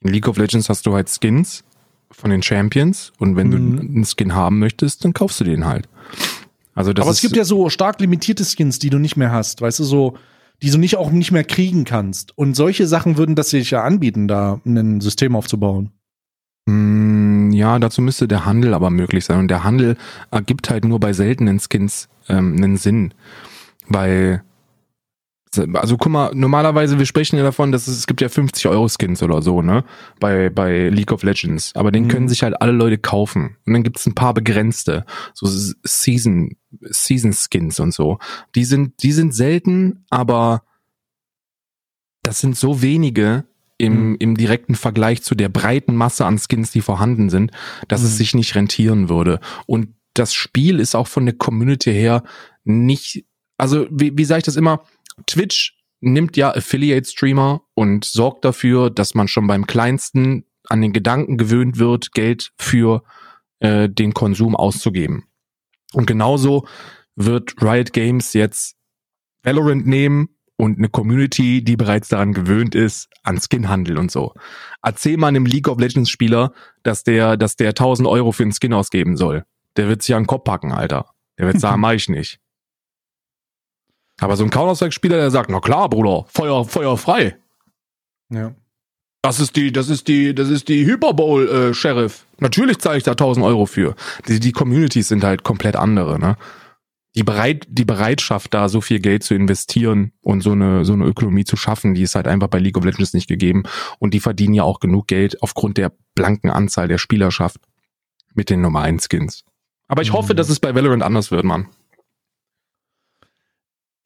[0.00, 1.64] In League of Legends hast du halt Skins
[2.10, 3.76] von den Champions und wenn Mhm.
[3.76, 5.88] du einen Skin haben möchtest, dann kaufst du den halt.
[6.74, 9.60] Also das Aber es gibt ja so stark limitierte Skins, die du nicht mehr hast,
[9.60, 10.16] weißt du, so,
[10.62, 12.36] die du nicht auch nicht mehr kriegen kannst.
[12.36, 15.90] Und solche Sachen würden das sich ja anbieten, da ein System aufzubauen.
[16.66, 19.38] Mm, Ja, dazu müsste der Handel aber möglich sein.
[19.38, 19.96] Und der Handel
[20.30, 23.14] ergibt halt nur bei seltenen Skins ähm, einen Sinn.
[23.88, 24.42] Weil,
[25.74, 28.88] also guck mal, normalerweise, wir sprechen ja davon, dass es, es gibt ja 50 Euro
[28.88, 29.84] Skins oder so, ne?
[30.20, 31.72] Bei, bei League of Legends.
[31.74, 32.08] Aber den Mhm.
[32.08, 33.56] können sich halt alle Leute kaufen.
[33.66, 38.18] Und dann gibt's ein paar begrenzte, so Season, Season Skins und so.
[38.54, 40.62] Die sind, die sind selten, aber
[42.22, 43.44] das sind so wenige
[43.78, 44.16] im, Mhm.
[44.18, 47.50] im direkten Vergleich zu der breiten Masse an Skins, die vorhanden sind,
[47.88, 48.06] dass Mhm.
[48.06, 49.40] es sich nicht rentieren würde.
[49.66, 52.22] Und das Spiel ist auch von der Community her
[52.64, 53.24] nicht,
[53.58, 54.82] also wie, wie sage ich das immer?
[55.26, 61.36] Twitch nimmt ja Affiliate-Streamer und sorgt dafür, dass man schon beim kleinsten an den Gedanken
[61.36, 63.02] gewöhnt wird, Geld für
[63.60, 65.24] äh, den Konsum auszugeben.
[65.92, 66.66] Und genauso
[67.14, 68.76] wird Riot Games jetzt
[69.42, 74.34] Valorant nehmen und eine Community, die bereits daran gewöhnt ist, an Skinhandel und so.
[74.82, 76.52] Erzähl mal einem League of Legends Spieler,
[76.82, 79.44] dass der, dass der 1000 Euro für einen Skin ausgeben soll.
[79.76, 81.10] Der wird sich an den Kopf packen, Alter.
[81.38, 82.40] Der wird sagen, mach ich nicht.
[84.20, 87.36] Aber so ein Counter-Strike-Spieler, der sagt, na klar, Bruder, Feuer, Feuer frei.
[88.30, 88.54] Ja.
[89.22, 92.26] Das ist die, das ist die, das ist die Hyperbowl, äh, Sheriff.
[92.38, 93.94] Natürlich zahle ich da 1000 Euro für.
[94.28, 96.36] Die, die Communities sind halt komplett andere, ne?
[97.16, 101.06] Die, bereit, die Bereitschaft, da so viel Geld zu investieren und so eine, so eine
[101.06, 103.62] Ökonomie zu schaffen, die ist halt einfach bei League of Legends nicht gegeben.
[103.98, 107.58] Und die verdienen ja auch genug Geld aufgrund der blanken Anzahl der Spielerschaft
[108.34, 109.44] mit den 1 Skins.
[109.88, 111.68] Aber ich hoffe, dass es bei Valorant anders wird, Mann.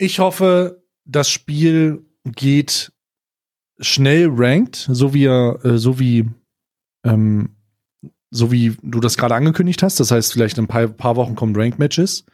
[0.03, 2.91] Ich hoffe, das Spiel geht
[3.81, 6.27] schnell ranked, so wie äh, so wie
[7.05, 7.51] ähm,
[8.31, 10.01] so wie du das gerade angekündigt hast.
[10.01, 12.25] Das heißt, vielleicht in ein paar, paar Wochen kommen Ranked Matches.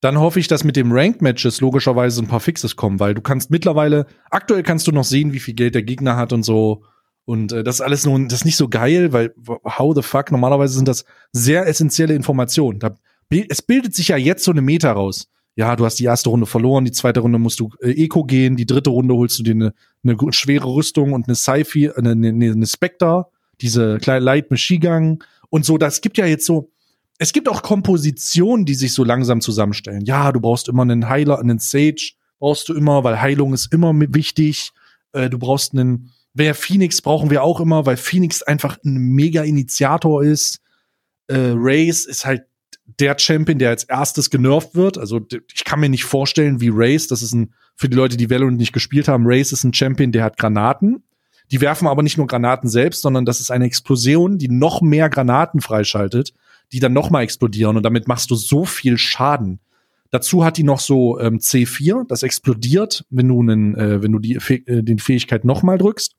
[0.00, 3.20] Dann hoffe ich, dass mit dem Ranked Matches logischerweise ein paar Fixes kommen, weil du
[3.20, 6.84] kannst mittlerweile, aktuell kannst du noch sehen, wie viel Geld der Gegner hat und so.
[7.24, 10.30] Und äh, das ist alles nur, das ist nicht so geil, weil how the fuck,
[10.30, 12.78] normalerweise sind das sehr essentielle Informationen.
[12.78, 12.96] Da,
[13.48, 15.28] es bildet sich ja jetzt so eine Meta raus
[15.58, 18.54] ja, du hast die erste Runde verloren, die zweite Runde musst du äh, Eco gehen,
[18.54, 22.52] die dritte Runde holst du dir eine, eine schwere Rüstung und eine Sci-Fi, eine, eine,
[22.52, 23.26] eine Spectre,
[23.60, 25.18] diese kleine Light Machine
[25.50, 25.76] und so.
[25.76, 26.70] Das gibt ja jetzt so,
[27.18, 30.04] es gibt auch Kompositionen, die sich so langsam zusammenstellen.
[30.04, 33.92] Ja, du brauchst immer einen Heiler, einen Sage, brauchst du immer, weil Heilung ist immer
[33.96, 34.70] wichtig.
[35.10, 39.42] Äh, du brauchst einen, wer Phoenix brauchen wir auch immer, weil Phoenix einfach ein mega
[39.42, 40.60] Initiator ist.
[41.26, 42.42] Äh, Race ist halt
[43.00, 44.98] der Champion, der als erstes genervt wird.
[44.98, 45.20] Also
[45.54, 48.58] ich kann mir nicht vorstellen, wie Race, das ist ein, für die Leute, die Valorant
[48.58, 51.04] nicht gespielt haben, Race ist ein Champion, der hat Granaten.
[51.50, 55.08] Die werfen aber nicht nur Granaten selbst, sondern das ist eine Explosion, die noch mehr
[55.08, 56.34] Granaten freischaltet,
[56.72, 59.60] die dann noch mal explodieren und damit machst du so viel Schaden.
[60.10, 64.18] Dazu hat die noch so ähm, C4, das explodiert, wenn du einen, äh, wenn du
[64.18, 66.16] die, äh, die Fähigkeit noch mal drückst.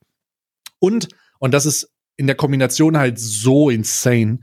[0.79, 1.09] Und
[1.39, 4.39] und das ist in der Kombination halt so insane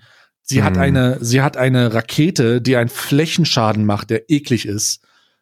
[0.47, 0.65] Sie mhm.
[0.65, 5.01] hat eine, sie hat eine Rakete, die einen Flächenschaden macht, der eklig ist.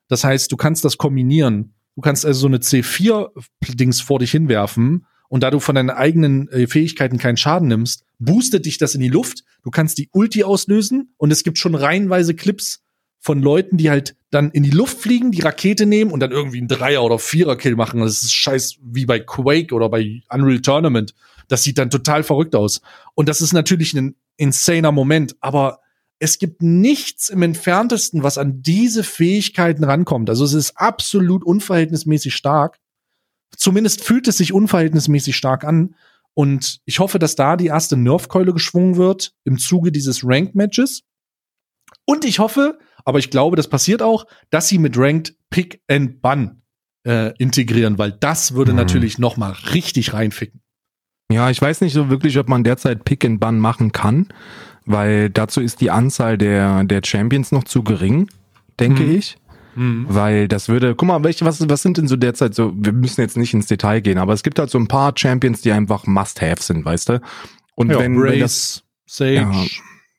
[0.08, 1.74] Das heißt, du kannst das kombinieren.
[1.94, 6.48] Du kannst also so eine C4-Dings vor dich hinwerfen und da du von deinen eigenen
[6.48, 9.44] äh, Fähigkeiten keinen Schaden nimmst, boostet dich das in die Luft.
[9.62, 12.82] Du kannst die Ulti auslösen und es gibt schon reihenweise Clips
[13.20, 16.58] von Leuten, die halt dann in die Luft fliegen, die Rakete nehmen und dann irgendwie
[16.58, 18.00] einen Dreier- oder Vierer-Kill machen.
[18.00, 21.14] Das ist scheiß wie bei Quake oder bei Unreal Tournament.
[21.48, 22.80] Das sieht dann total verrückt aus.
[23.14, 25.80] Und das ist natürlich ein insaner Moment, aber
[26.18, 30.30] es gibt nichts im entferntesten, was an diese Fähigkeiten rankommt.
[30.30, 32.78] Also es ist absolut unverhältnismäßig stark.
[33.56, 35.94] Zumindest fühlt es sich unverhältnismäßig stark an.
[36.32, 41.02] Und ich hoffe, dass da die erste Nerfkeule geschwungen wird im Zuge dieses Ranked-Matches.
[42.06, 46.20] Und ich hoffe, aber ich glaube, das passiert auch, dass sie mit Ranked Pick and
[46.22, 46.62] Bun
[47.06, 48.78] äh, integrieren, weil das würde mhm.
[48.78, 50.63] natürlich noch mal richtig reinficken.
[51.34, 54.28] Ja, ich weiß nicht so wirklich, ob man derzeit Pick and Bun machen kann,
[54.86, 58.28] weil dazu ist die Anzahl der, der Champions noch zu gering,
[58.78, 59.16] denke hm.
[59.16, 59.36] ich.
[59.74, 60.06] Hm.
[60.08, 63.20] Weil das würde, guck mal, welche, was, was sind denn so derzeit so, wir müssen
[63.20, 66.06] jetzt nicht ins Detail gehen, aber es gibt halt so ein paar Champions, die einfach
[66.06, 67.20] Must-Have sind, weißt du?
[67.74, 69.52] Und ja, wenn, Brace, wenn das, Sage, ja,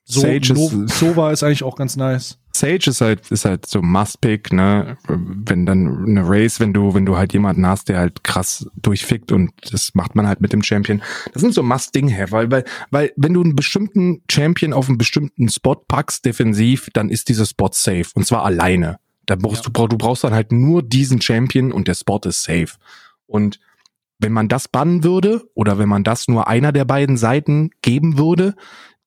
[0.04, 2.38] so, Sage ist, Sova ist eigentlich auch ganz nice.
[2.60, 4.98] Sage ist halt, ist halt so Must-Pick, ne?
[5.08, 9.32] Wenn dann eine Race, wenn du, wenn du halt jemanden hast, der halt krass durchfickt
[9.32, 11.02] und das macht man halt mit dem Champion.
[11.34, 14.98] Das sind so Must-Ding her, weil, weil, weil, wenn du einen bestimmten Champion auf einen
[14.98, 18.08] bestimmten Spot packst, defensiv, dann ist dieser Spot safe.
[18.14, 19.00] Und zwar alleine.
[19.26, 19.72] Da brauchst ja.
[19.72, 22.74] du, du brauchst dann halt nur diesen Champion und der Spot ist safe.
[23.26, 23.60] Und
[24.20, 28.18] wenn man das bannen würde, oder wenn man das nur einer der beiden Seiten geben
[28.18, 28.56] würde,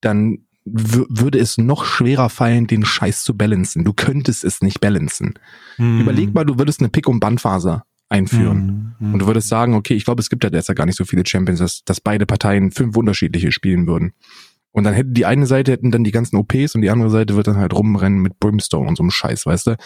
[0.00, 3.84] dann würde es noch schwerer fallen, den Scheiß zu balancen.
[3.84, 5.34] Du könntest es nicht balancen.
[5.76, 6.00] Hm.
[6.00, 8.94] Überleg mal, du würdest eine Pick- und Bandphase einführen.
[8.98, 9.14] Hm.
[9.14, 11.26] Und du würdest sagen, okay, ich glaube, es gibt ja derzeit gar nicht so viele
[11.26, 14.12] Champions, dass, dass beide Parteien fünf unterschiedliche spielen würden.
[14.72, 17.36] Und dann hätte die eine Seite hätten dann die ganzen OPs und die andere Seite
[17.36, 19.76] wird dann halt rumrennen mit Brimstone und so einem Scheiß, weißt du?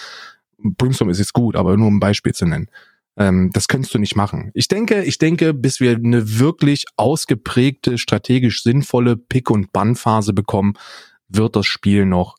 [0.58, 2.68] Brimstone ist jetzt gut, aber nur um ein Beispiel zu nennen.
[3.16, 4.50] Ähm, das könntest du nicht machen.
[4.54, 10.74] Ich denke, ich denke, bis wir eine wirklich ausgeprägte, strategisch sinnvolle Pick- und Bann-Phase bekommen,
[11.28, 12.36] wird das Spiel noch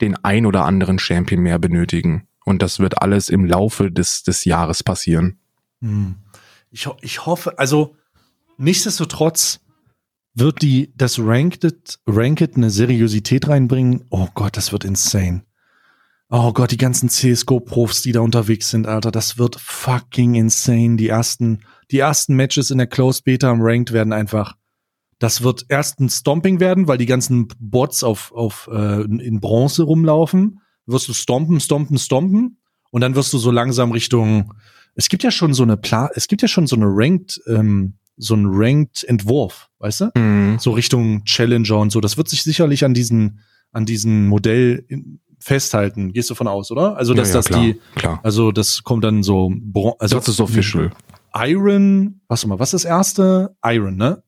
[0.00, 2.26] den ein oder anderen Champion mehr benötigen.
[2.44, 5.38] Und das wird alles im Laufe des, des Jahres passieren.
[5.80, 6.16] Hm.
[6.70, 7.96] Ich, ich hoffe, also
[8.56, 9.60] nichtsdestotrotz
[10.34, 14.04] wird die das Ranked, Ranked eine Seriosität reinbringen.
[14.10, 15.44] Oh Gott, das wird insane.
[16.30, 20.96] Oh Gott, die ganzen CSGO-Profs, die da unterwegs sind, Alter, das wird fucking insane.
[20.96, 21.60] Die ersten,
[21.90, 24.56] die ersten Matches in der Closed Beta am Ranked werden einfach,
[25.18, 29.82] das wird erst ein Stomping werden, weil die ganzen Bots auf, auf äh, in Bronze
[29.84, 30.60] rumlaufen.
[30.86, 32.58] Wirst du stompen, stompen, stompen
[32.90, 34.54] und dann wirst du so langsam Richtung.
[34.94, 37.94] Es gibt ja schon so eine Pla es gibt ja schon so eine Ranked, ähm,
[38.16, 40.10] so ein Ranked Entwurf, weißt du?
[40.14, 40.58] Mhm.
[40.58, 42.00] So Richtung Challenger und so.
[42.00, 43.40] Das wird sich sicherlich an diesen
[43.72, 44.86] an diesen Modell
[45.44, 46.96] festhalten, gehst du von aus, oder?
[46.96, 48.20] Also dass ja, ja, das klar, die, klar.
[48.22, 49.52] also das kommt dann so,
[49.98, 50.90] also das ist official.
[51.36, 53.54] Iron, was mal, was ist das erste?
[53.62, 54.22] Iron, ne?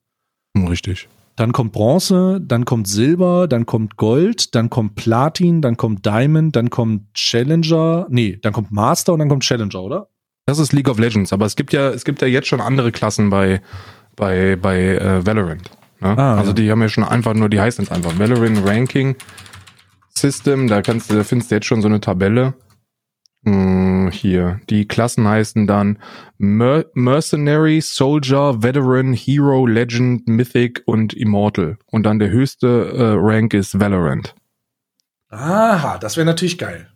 [0.68, 1.08] Richtig.
[1.34, 6.54] Dann kommt Bronze, dann kommt Silber, dann kommt Gold, dann kommt Platin, dann kommt Diamond,
[6.54, 10.08] dann kommt Challenger, nee, dann kommt Master und dann kommt Challenger, oder?
[10.44, 12.92] Das ist League of Legends, aber es gibt ja, es gibt ja jetzt schon andere
[12.92, 13.62] Klassen bei,
[14.16, 15.70] bei, bei äh, Valorant.
[16.00, 16.16] Ne?
[16.16, 16.54] Ah, also ja.
[16.54, 19.16] die haben ja schon einfach nur, die heißen jetzt einfach Valorant Ranking
[20.18, 20.68] System.
[20.68, 22.54] Da kannst du, da findest du jetzt schon so eine Tabelle.
[23.44, 24.60] Hm, hier.
[24.68, 25.98] Die Klassen heißen dann
[26.38, 31.78] Mer Mercenary, Soldier, Veteran, Hero, Legend, Mythic und Immortal.
[31.86, 34.34] Und dann der höchste äh, Rank ist Valorant.
[35.28, 36.88] Aha, das wäre natürlich geil.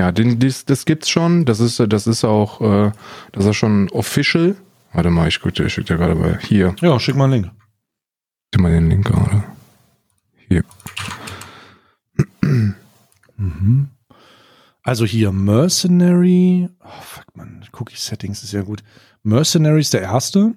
[0.00, 1.44] Ja, den, das, das gibt's schon.
[1.44, 2.92] Das ist, das ist auch, äh,
[3.32, 4.56] das ist schon official.
[4.92, 6.74] Warte mal, ich gucke, ich schick dir gerade mal hier.
[6.80, 7.50] Ja, schick mal einen Link.
[8.50, 9.44] Gib mal den Link gerade.
[10.48, 10.62] Hier.
[13.36, 13.88] Mhm.
[14.82, 16.68] Also hier Mercenary.
[16.80, 18.82] Oh, fuck man, Cookie Settings ist ja gut.
[19.22, 20.54] Mercenary ist der erste.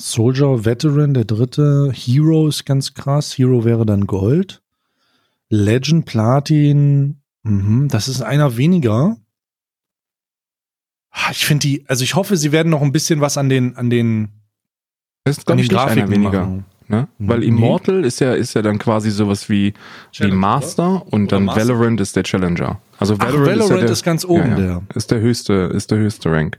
[0.00, 1.90] Soldier Veteran der dritte.
[1.92, 3.36] Hero ist ganz krass.
[3.36, 4.62] Hero wäre dann Gold.
[5.50, 7.20] Legend Platin.
[7.42, 9.16] Mhm, das ist einer weniger.
[11.30, 13.90] Ich finde die, also ich hoffe, sie werden noch ein bisschen was an den, an
[13.90, 14.28] den,
[15.24, 16.40] Das ist, an den Grafiken weniger.
[16.46, 16.64] machen.
[16.88, 17.08] Ne?
[17.18, 17.46] Weil Nee.
[17.46, 19.74] Immortal ist ja, ist ja dann quasi sowas wie
[20.12, 21.68] Challenger, Master und dann Master?
[21.68, 22.80] Valorant ist der Challenger.
[22.98, 24.82] Also Ach, Valorant, Valorant, ist, ja der, ist ganz oben ja, der.
[24.94, 26.58] ist der höchste, ist der höchste Rank.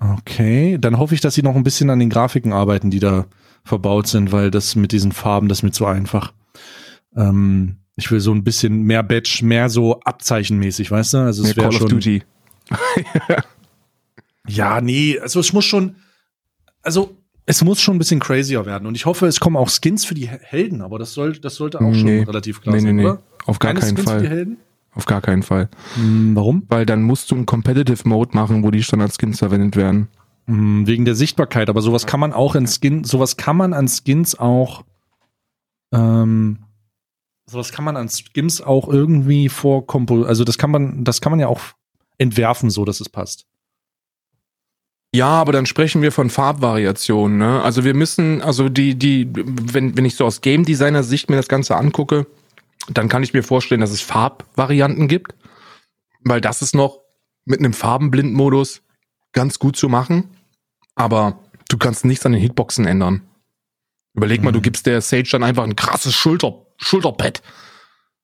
[0.00, 3.26] Okay, dann hoffe ich, dass sie noch ein bisschen an den Grafiken arbeiten, die da
[3.64, 6.32] verbaut sind, weil das mit diesen Farben, das ist mir zu einfach.
[7.16, 11.18] Ähm, ich will so ein bisschen mehr Badge, mehr so abzeichenmäßig, weißt du?
[11.18, 11.88] Also es wäre Call of schon.
[11.88, 12.22] Duty.
[14.48, 15.96] Ja, nee, also es muss schon,
[16.82, 17.14] also
[17.50, 18.86] es muss schon ein bisschen crazier werden.
[18.86, 21.78] Und ich hoffe, es kommen auch Skins für die Helden, aber das soll, das sollte
[21.80, 22.22] auch schon Nee.
[22.24, 23.04] relativ klar Nee, nee, sein, nee.
[23.06, 23.22] oder?
[23.46, 24.28] Auf gar Keine keinen Skins für die Fall.
[24.36, 24.56] Helden?
[24.94, 25.68] Auf gar keinen Fall.
[25.94, 26.64] Hm, warum?
[26.68, 30.08] Weil dann musst du einen Competitive Mode machen, wo die Standard-Skins verwendet werden.
[30.46, 33.88] Hm, wegen der Sichtbarkeit, aber sowas kann man auch in Skin, sowas kann man an
[33.88, 34.84] Skins auch,
[35.94, 36.58] ähm,
[37.46, 41.40] sowas kann man an Skins auch irgendwie vorkompo, also das kann man, das kann man
[41.40, 41.60] ja auch
[42.18, 43.46] entwerfen, so dass es passt.
[45.14, 47.38] Ja, aber dann sprechen wir von Farbvariationen.
[47.38, 47.62] Ne?
[47.62, 51.36] Also wir müssen, also die, die, wenn, wenn ich so aus Game Designer Sicht mir
[51.36, 52.26] das Ganze angucke,
[52.90, 55.34] dann kann ich mir vorstellen, dass es Farbvarianten gibt,
[56.20, 57.00] weil das ist noch
[57.46, 58.82] mit einem Farbenblindmodus
[59.32, 60.28] ganz gut zu machen.
[60.94, 61.38] Aber
[61.70, 63.22] du kannst nichts an den Hitboxen ändern.
[64.14, 64.54] Überleg mal, Mhm.
[64.54, 67.42] du gibst der Sage dann einfach ein krasses Schulter, Schulterpad.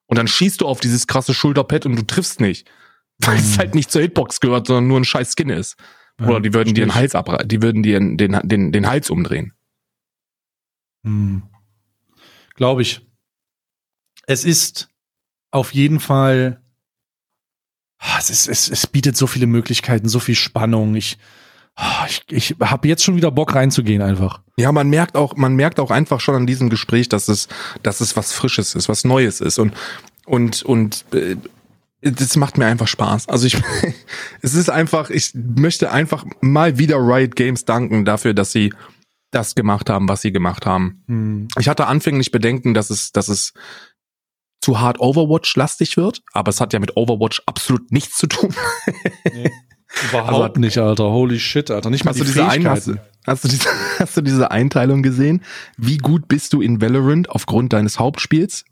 [0.06, 2.68] Und dann schießt du auf dieses krasse Schulterpad und du triffst nicht.
[3.20, 3.58] Weil es Mhm.
[3.58, 5.76] halt nicht zur Hitbox gehört, sondern nur ein scheiß Skin ist.
[6.20, 9.10] Oder die würden dir den Hals abre die würden dir den, den, den, den Hals
[9.10, 9.52] umdrehen.
[11.04, 11.42] Hm.
[12.54, 13.00] Glaube ich.
[14.26, 14.88] Es ist
[15.50, 16.64] auf jeden Fall,
[18.04, 20.94] Ah, es, ist, es, es bietet so viele Möglichkeiten, so viel Spannung.
[20.94, 21.16] Ich,
[21.74, 24.42] ah, ich, ich habe jetzt schon wieder Bock reinzugehen einfach.
[24.58, 27.48] Ja, man merkt auch, man merkt auch einfach schon an diesem Gespräch, dass es,
[27.82, 29.72] dass es was Frisches ist, was Neues ist und
[30.26, 31.36] und und äh,
[32.04, 33.28] das macht mir einfach Spaß.
[33.28, 33.56] Also ich,
[34.42, 38.72] es ist einfach, ich möchte einfach mal wieder Riot Games danken dafür, dass sie
[39.30, 41.02] das gemacht haben, was sie gemacht haben.
[41.08, 41.48] Hm.
[41.58, 43.52] Ich hatte anfänglich Bedenken, dass es, dass es
[44.60, 48.54] zu hart Overwatch-lastig wird, aber es hat ja mit Overwatch absolut nichts zu tun.
[50.10, 51.04] Überhaupt nicht, Alter.
[51.04, 51.90] Holy shit, Alter.
[51.90, 55.42] Nicht mal Hast du, diese Ein hast, du diese, hast du diese Einteilung gesehen?
[55.76, 58.64] Wie gut bist du in Valorant aufgrund deines Hauptspiels?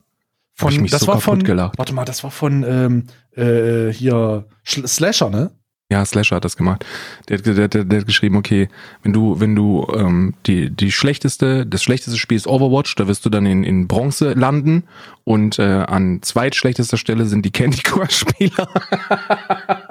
[0.54, 1.78] Von, das war von, gelacht.
[1.78, 3.04] warte mal, das war von ähm,
[3.36, 5.50] äh, hier Sch Slasher, ne?
[5.90, 6.86] Ja, Slasher hat das gemacht.
[7.28, 8.68] Der, hat- der, der, der hat geschrieben, okay,
[9.02, 13.26] wenn du, wenn du ähm, die, die schlechteste, das schlechteste Spiel ist Overwatch, da wirst
[13.26, 14.84] du dann in, in Bronze landen
[15.24, 18.68] und äh, an zweitschlechtester Stelle sind die Candy Crush Spieler.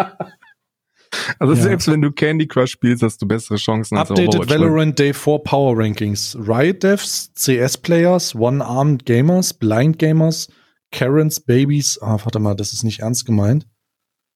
[1.42, 1.62] also Ja.
[1.64, 4.50] selbst wenn du Candy Crush spielst, hast du bessere Chancen als Updated Overwatch.
[4.50, 6.38] Valorant Day 4 Power Rankings.
[6.40, 10.48] Riot Devs, CS Players, One-Armed Gamers, Blind Gamers,
[10.92, 12.00] Karens, Babies.
[12.02, 13.68] Ah, warte mal, das ist nicht ernst gemeint.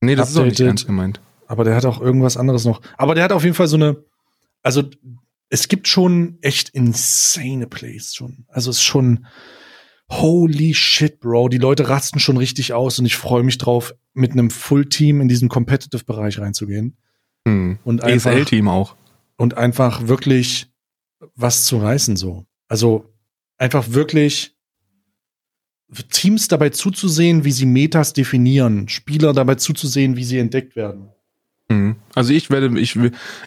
[0.02, 0.68] Nee, das ist auch nicht Updated.
[0.68, 1.22] ernst gemeint.
[1.48, 2.82] Aber der hat auch irgendwas anderes noch.
[2.98, 3.98] Aber der hat auf jeden Fall so eine,
[4.64, 4.84] also
[5.50, 8.46] es gibt schon echt insane Plays schon.
[8.48, 9.26] Also es ist schon
[10.10, 11.50] holy shit, Bro.
[11.50, 15.28] Die Leute rasten schon richtig aus und ich freue mich drauf, mit einem Full-Team in
[15.28, 16.96] diesen Competitive-Bereich reinzugehen
[17.48, 17.80] Hm.
[17.84, 18.96] und einfach, ESL-Team auch.
[19.38, 20.68] und einfach wirklich
[21.36, 22.46] was zu reißen so.
[22.68, 23.14] Also
[23.58, 24.56] einfach wirklich
[26.12, 31.10] Teams dabei zuzusehen, wie sie Metas definieren, Spieler dabei zuzusehen, wie sie entdeckt werden.
[31.70, 31.96] Mhm.
[32.16, 32.98] Also ich werde, ich,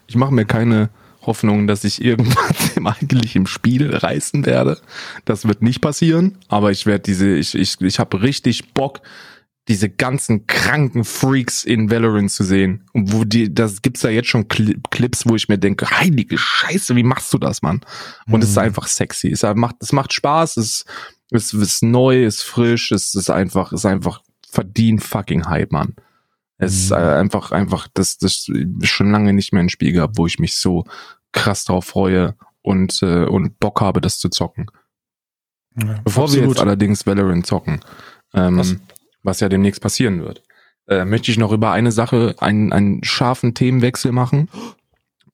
[0.07, 0.91] ich mache mir keine
[1.23, 4.81] Hoffnung, dass ich irgendwas im eigentlich im Spiel reißen werde.
[5.25, 9.01] Das wird nicht passieren, aber ich werde diese, ich, ich, ich habe richtig Bock,
[9.69, 12.85] diese ganzen kranken Freaks in Valorant zu sehen.
[12.95, 16.39] Und wo die, das gibt's da jetzt schon Cli Clips, wo ich mir denke, heilige
[16.39, 17.83] Scheiße, wie machst du das, Mann?
[18.31, 18.63] Und es ist Mhm.
[18.63, 19.29] einfach sexy.
[19.29, 20.87] Es macht, es macht Spaß, es,
[21.31, 25.73] es ist neu, es ist frisch, es ist einfach, es ist einfach verdient fucking Hype,
[25.73, 25.95] Mann.
[26.59, 26.97] Es ist Mhm.
[26.97, 28.51] äh, einfach, einfach, das, das
[28.83, 30.85] schon lange nicht mehr ein Spiel gehabt, wo ich mich so
[31.33, 34.67] krass drauf freue und, äh, und Bock habe, das zu zocken.
[35.77, 36.49] Ja, Bevor wir absolut.
[36.57, 37.81] jetzt allerdings Valorant zocken,
[38.35, 38.77] ähm, Was?
[39.23, 39.41] was?
[39.41, 40.43] ja demnächst passieren wird,
[40.89, 44.49] äh, möchte ich noch über eine Sache einen, einen scharfen Themenwechsel machen.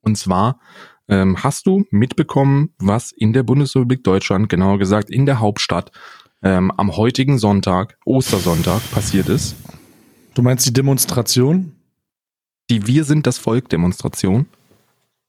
[0.03, 0.61] Und zwar
[1.09, 5.91] ähm, hast du mitbekommen, was in der Bundesrepublik Deutschland, genauer gesagt in der Hauptstadt,
[6.43, 9.57] ähm, am heutigen Sonntag, Ostersonntag, passiert ist.
[10.35, 11.72] Du meinst die Demonstration?
[12.70, 14.47] Die Wir sind das Volk Demonstration.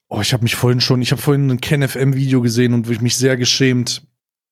[0.08, 3.18] Oh, ich habe mich vorhin schon, ich habe vorhin ein KenFM-Video gesehen und ich mich
[3.18, 4.06] sehr geschämt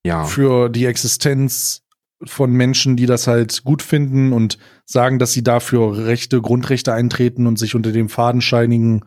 [0.05, 0.25] Ja.
[0.25, 1.81] für die Existenz
[2.23, 7.47] von Menschen, die das halt gut finden und sagen, dass sie dafür Rechte, Grundrechte eintreten
[7.47, 9.05] und sich unter dem fadenscheinigen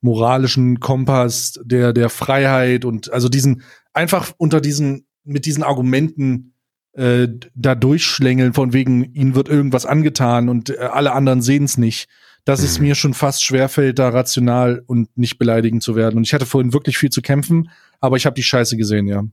[0.00, 3.62] moralischen Kompass der, der Freiheit und also diesen,
[3.92, 6.54] einfach unter diesen, mit diesen Argumenten
[6.96, 11.78] äh, da durchschlängeln, von wegen, ihnen wird irgendwas angetan und äh, alle anderen sehen es
[11.78, 12.08] nicht.
[12.44, 12.86] Dass es Mhm.
[12.86, 16.16] mir schon fast schwerfällt, da rational und nicht beleidigend zu werden.
[16.16, 17.70] Und ich hatte vorhin wirklich viel zu kämpfen,
[18.00, 19.24] aber ich habe die Scheiße gesehen, ja.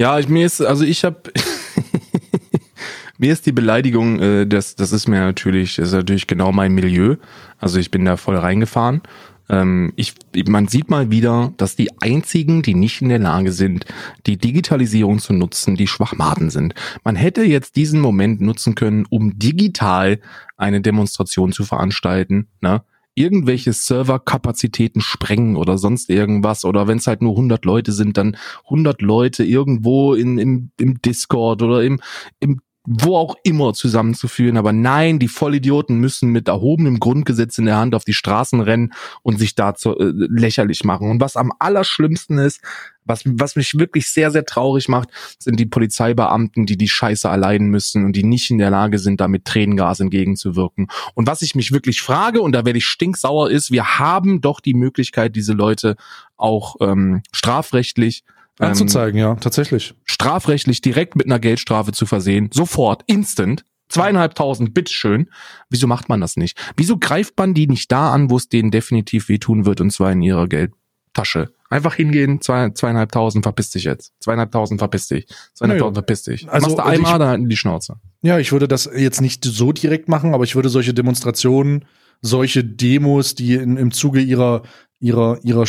[0.00, 1.22] Ja, ich, mir ist, also ich habe
[3.18, 6.72] mir ist die Beleidigung, äh, das, das ist mir natürlich, das ist natürlich genau mein
[6.72, 7.16] Milieu.
[7.58, 9.02] Also ich bin da voll reingefahren.
[9.48, 10.14] Ähm, ich,
[10.46, 13.86] man sieht mal wieder, dass die einzigen, die nicht in der Lage sind,
[14.26, 16.74] die Digitalisierung zu nutzen, die Schwachmaten sind.
[17.04, 20.20] Man hätte jetzt diesen Moment nutzen können, um digital
[20.56, 22.82] eine Demonstration zu veranstalten, ne?
[23.18, 28.36] irgendwelche Serverkapazitäten sprengen oder sonst irgendwas oder wenn es halt nur 100 Leute sind, dann
[28.64, 32.00] 100 Leute irgendwo in, im, im Discord oder im,
[32.38, 34.56] im wo auch immer zusammenzuführen.
[34.56, 38.94] Aber nein, die Vollidioten müssen mit erhobenem Grundgesetz in der Hand auf die Straßen rennen
[39.22, 41.10] und sich dazu äh, lächerlich machen.
[41.10, 42.62] Und was am allerschlimmsten ist,
[43.04, 47.68] was, was mich wirklich sehr, sehr traurig macht, sind die Polizeibeamten, die die Scheiße erleiden
[47.68, 50.88] müssen und die nicht in der Lage sind, da mit Tränengas entgegenzuwirken.
[51.14, 54.60] Und was ich mich wirklich frage, und da werde ich stinksauer, ist, wir haben doch
[54.60, 55.96] die Möglichkeit, diese Leute
[56.38, 58.24] auch ähm, strafrechtlich
[58.60, 59.94] ähm, Anzuzeigen, ja, tatsächlich.
[60.04, 65.30] strafrechtlich direkt mit einer Geldstrafe zu versehen, sofort, instant, zweieinhalbtausend, bitteschön.
[65.70, 66.58] Wieso macht man das nicht?
[66.76, 70.12] Wieso greift man die nicht da an, wo es denen definitiv wehtun wird, und zwar
[70.12, 71.50] in ihrer Geldtasche?
[71.70, 74.12] Einfach hingehen, zwei, zweieinhalbtausend, verpiss dich jetzt.
[74.20, 75.26] Zweieinhalbtausend, verpiss dich.
[75.54, 76.00] Zweieinhalbtausend, Nö.
[76.00, 76.48] verpiss dich.
[76.48, 77.96] Also, Machst du und einmal, ich- dann halten die Schnauze.
[78.22, 81.84] Ja, ich würde das jetzt nicht so direkt machen, aber ich würde solche Demonstrationen,
[82.22, 84.62] solche Demos, die in, im Zuge ihrer,
[84.98, 85.64] ihrer, ihrer,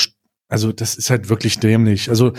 [0.47, 2.09] also das ist halt wirklich dämlich.
[2.09, 2.33] Also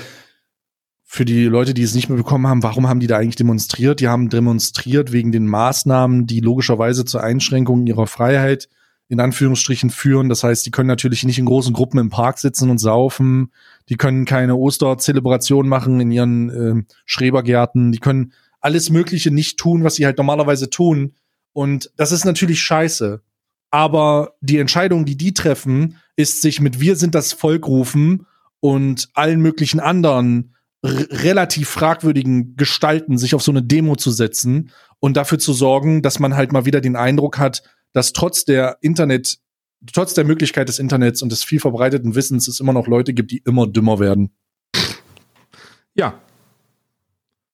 [1.12, 3.98] für die Leute, die es nicht mehr bekommen haben, warum haben die da eigentlich demonstriert?
[3.98, 8.68] Die haben demonstriert wegen den Maßnahmen, die logischerweise zur Einschränkung ihrer Freiheit
[9.08, 10.28] in Anführungsstrichen führen.
[10.28, 13.50] Das heißt, die können natürlich nicht in großen Gruppen im Park sitzen und saufen.
[13.88, 17.90] Die können keine Osterzelebration machen in ihren ähm, Schrebergärten.
[17.90, 21.14] Die können alles Mögliche nicht tun, was sie halt normalerweise tun.
[21.52, 23.20] Und das ist natürlich scheiße.
[23.72, 28.26] Aber die Entscheidung, die die treffen, ist sich mit Wir sind das Volk rufen
[28.60, 35.16] und allen möglichen anderen relativ fragwürdigen Gestalten sich auf so eine Demo zu setzen und
[35.16, 37.62] dafür zu sorgen, dass man halt mal wieder den Eindruck hat,
[37.92, 39.38] dass trotz der Internet,
[39.92, 43.30] trotz der Möglichkeit des Internets und des viel verbreiteten Wissens es immer noch Leute gibt,
[43.30, 44.30] die immer dümmer werden.
[45.94, 46.20] Ja,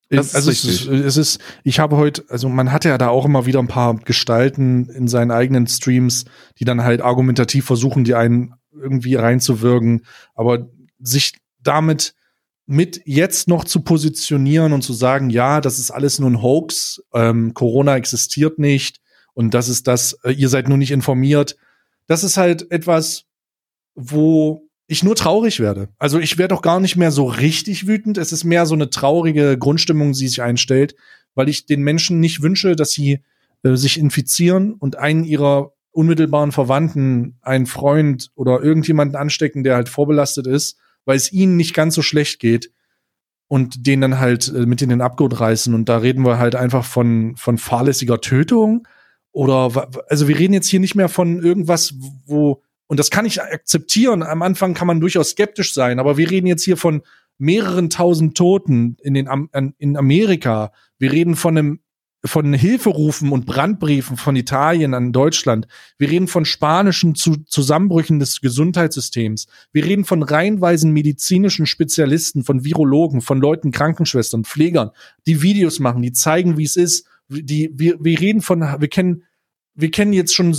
[0.09, 3.09] Das ist also es ist, es ist, ich habe heute, also man hatte ja da
[3.09, 6.27] auch immer wieder ein paar Gestalten in seinen eigenen Streams,
[6.59, 10.05] die dann halt argumentativ versuchen, die einen irgendwie reinzuwirken,
[10.35, 10.69] aber
[11.01, 12.15] sich damit
[12.67, 17.03] mit jetzt noch zu positionieren und zu sagen, ja, das ist alles nur ein Hoax,
[17.15, 19.01] ähm, Corona existiert nicht
[19.35, 21.57] und das ist das, äh, ihr seid nur nicht informiert,
[22.09, 23.25] das ist halt etwas,
[23.95, 25.89] wo ich nur traurig werde.
[25.99, 28.19] Also ich werde auch gar nicht mehr so richtig wütend.
[28.19, 30.95] Es ist mehr so eine traurige Grundstimmung, die sich einstellt,
[31.35, 33.21] weil ich den Menschen nicht wünsche, dass sie
[33.63, 39.89] äh, sich infizieren und einen ihrer unmittelbaren Verwandten, einen Freund oder irgendjemanden anstecken, der halt
[39.89, 42.71] vorbelastet ist, weil es ihnen nicht ganz so schlecht geht
[43.49, 45.73] und den dann halt äh, mit in den Abgrund reißen.
[45.75, 48.87] Und da reden wir halt einfach von, von fahrlässiger Tötung
[49.33, 51.95] oder, also wir reden jetzt hier nicht mehr von irgendwas,
[52.27, 54.23] wo, und das kann ich akzeptieren.
[54.23, 57.03] Am Anfang kann man durchaus skeptisch sein, aber wir reden jetzt hier von
[57.39, 59.29] mehreren tausend Toten in den,
[59.79, 60.73] in Amerika.
[60.99, 61.81] Wir reden von einem,
[62.27, 65.67] von Hilferufen und Brandbriefen von Italien an Deutschland.
[65.99, 69.47] Wir reden von spanischen Zu Zusammenbrüchen des Gesundheitssystems.
[69.73, 74.91] Wir reden von reihenweisen medizinischen Spezialisten, von Virologen, von Leuten, Krankenschwestern, Pflegern,
[75.27, 79.25] die Videos machen, die zeigen, wie es ist, die, wir, wir reden von, wir kennen,
[79.75, 80.57] wir kennen jetzt schon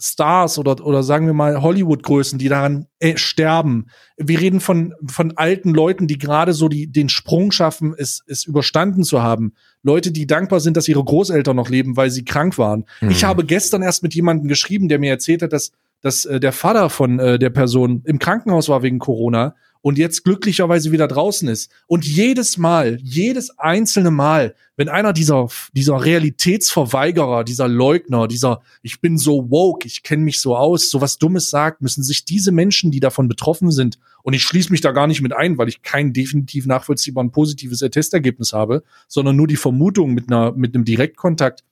[0.00, 3.86] Stars oder, oder sagen wir mal Hollywood-Größen, die daran äh, sterben.
[4.16, 8.44] Wir reden von, von alten Leuten, die gerade so die, den Sprung schaffen, es, es
[8.44, 9.52] überstanden zu haben.
[9.82, 12.86] Leute, die dankbar sind, dass ihre Großeltern noch leben, weil sie krank waren.
[13.00, 13.10] Mhm.
[13.10, 16.52] Ich habe gestern erst mit jemandem geschrieben, der mir erzählt hat, dass, dass äh, der
[16.52, 21.48] Vater von äh, der Person im Krankenhaus war wegen Corona und jetzt glücklicherweise wieder draußen
[21.48, 21.70] ist.
[21.86, 29.00] Und jedes Mal, jedes einzelne Mal, wenn einer dieser, dieser Realitätsverweigerer, dieser Leugner, dieser ich
[29.00, 32.52] bin so woke, ich kenne mich so aus, so was Dummes sagt, müssen sich diese
[32.52, 35.68] Menschen, die davon betroffen sind, und ich schließe mich da gar nicht mit ein, weil
[35.68, 40.84] ich kein definitiv nachvollziehbar positives Testergebnis habe, sondern nur die Vermutung mit einer, mit einem
[40.84, 41.64] Direktkontakt,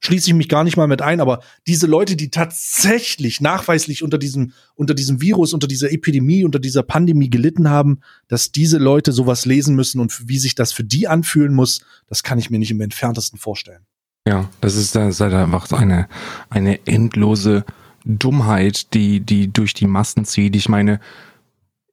[0.00, 4.18] schließe ich mich gar nicht mal mit ein, aber diese Leute, die tatsächlich nachweislich unter
[4.18, 9.12] diesem, unter diesem Virus, unter dieser Epidemie, unter dieser Pandemie gelitten haben, dass diese Leute
[9.12, 12.58] sowas lesen müssen und wie sich das für die anfühlen muss, das kann ich mir
[12.58, 13.86] nicht im entferntesten vorstellen.
[14.26, 16.08] Ja, das ist, das ist halt einfach eine,
[16.48, 17.64] eine endlose
[18.04, 20.56] Dummheit, die, die durch die Massen zieht.
[20.56, 21.00] Ich meine,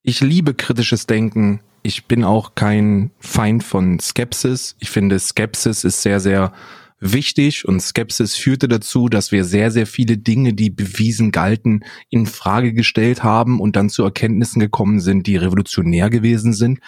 [0.01, 1.61] ich liebe kritisches Denken.
[1.83, 4.75] Ich bin auch kein Feind von Skepsis.
[4.79, 6.53] Ich finde, Skepsis ist sehr, sehr
[6.99, 12.25] wichtig und Skepsis führte dazu, dass wir sehr, sehr viele Dinge, die bewiesen galten, in
[12.25, 16.79] Frage gestellt haben und dann zu Erkenntnissen gekommen sind, die revolutionär gewesen sind.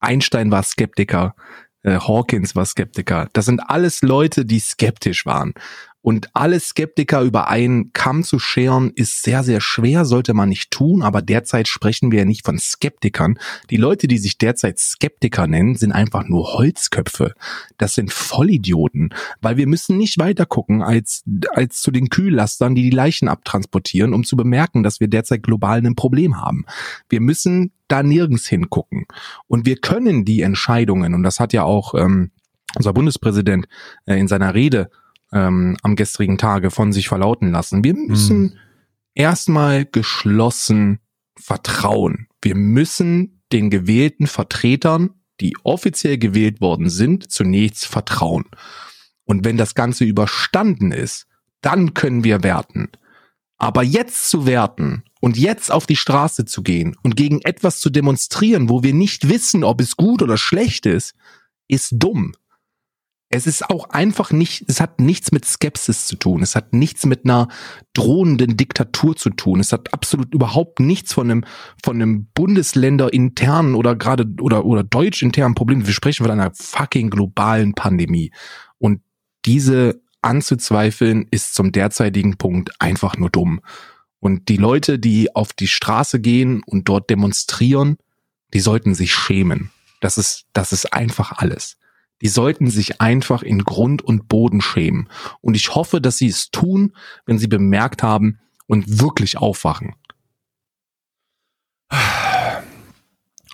[0.00, 1.34] Einstein war Skeptiker,
[1.82, 3.28] äh, Hawkins war Skeptiker.
[3.32, 5.54] Das sind alles Leute, die skeptisch waren.
[6.04, 10.70] Und alle Skeptiker über einen Kamm zu scheren, ist sehr, sehr schwer, sollte man nicht
[10.70, 13.38] tun, aber derzeit sprechen wir ja nicht von Skeptikern.
[13.70, 17.32] Die Leute, die sich derzeit Skeptiker nennen, sind einfach nur Holzköpfe.
[17.78, 21.24] Das sind Vollidioten, weil wir müssen nicht weiter gucken als,
[21.54, 25.78] als zu den Kühllastern, die die Leichen abtransportieren, um zu bemerken, dass wir derzeit global
[25.78, 26.66] ein Problem haben.
[27.08, 29.06] Wir müssen da nirgends hingucken.
[29.46, 32.30] Und wir können die Entscheidungen, und das hat ja auch ähm,
[32.76, 33.68] unser Bundespräsident
[34.04, 34.90] äh, in seiner Rede
[35.34, 37.84] ähm, am gestrigen Tage von sich verlauten lassen.
[37.84, 38.52] Wir müssen mhm.
[39.14, 41.00] erstmal geschlossen
[41.36, 42.28] vertrauen.
[42.40, 45.10] Wir müssen den gewählten Vertretern,
[45.40, 48.44] die offiziell gewählt worden sind, zunächst vertrauen.
[49.24, 51.26] Und wenn das Ganze überstanden ist,
[51.60, 52.90] dann können wir werten.
[53.56, 57.90] Aber jetzt zu werten und jetzt auf die Straße zu gehen und gegen etwas zu
[57.90, 61.14] demonstrieren, wo wir nicht wissen, ob es gut oder schlecht ist,
[61.66, 62.34] ist dumm
[63.34, 66.40] es ist auch einfach nicht, es hat nichts mit Skepsis zu tun.
[66.40, 67.48] Es hat nichts mit einer
[67.92, 69.58] drohenden Diktatur zu tun.
[69.58, 71.44] Es hat absolut überhaupt nichts von einem,
[71.82, 75.84] von einem Bundesländer internen oder gerade, oder, oder deutsch internen Problem.
[75.84, 78.30] Wir sprechen von einer fucking globalen Pandemie.
[78.78, 79.00] Und
[79.46, 83.60] diese anzuzweifeln ist zum derzeitigen Punkt einfach nur dumm.
[84.20, 87.96] Und die Leute, die auf die Straße gehen und dort demonstrieren,
[88.54, 89.70] die sollten sich schämen.
[90.00, 91.78] Das ist, das ist einfach alles
[92.22, 95.08] die sollten sich einfach in Grund und Boden schämen.
[95.40, 96.94] Und ich hoffe, dass sie es tun,
[97.26, 99.94] wenn sie bemerkt haben und wirklich aufwachen.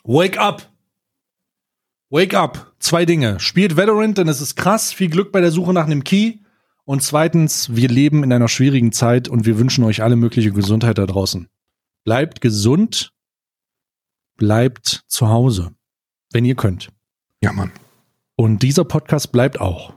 [0.05, 0.71] Wake up!
[2.11, 2.75] Wake up!
[2.79, 3.39] Zwei Dinge.
[3.41, 4.93] Spielt Valorant, denn es ist krass.
[4.93, 6.39] Viel Glück bei der Suche nach einem Key.
[6.85, 10.99] Und zweitens, wir leben in einer schwierigen Zeit und wir wünschen euch alle mögliche Gesundheit
[10.99, 11.49] da draußen.
[12.05, 13.13] Bleibt gesund.
[14.37, 15.73] Bleibt zu Hause.
[16.33, 16.89] Wenn ihr könnt.
[17.43, 17.71] Ja, Mann.
[18.41, 19.93] Und dieser Podcast bleibt auch.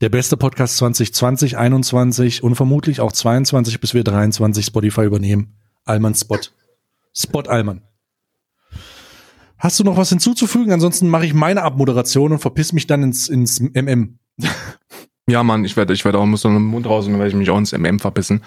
[0.00, 5.56] Der beste Podcast 2020, 21 und vermutlich auch 22 bis wir 23 Spotify übernehmen.
[5.84, 6.38] Alman Spot.
[7.12, 7.82] Spot Alman.
[9.58, 10.72] Hast du noch was hinzuzufügen?
[10.72, 14.20] Ansonsten mache ich meine Abmoderation und verpiss mich dann ins, ins MM.
[15.26, 17.30] Ja, Mann, ich werde, ich werde auch, muss noch einen Mund raus und dann werde
[17.30, 18.44] ich mich auch ins MM verpissen.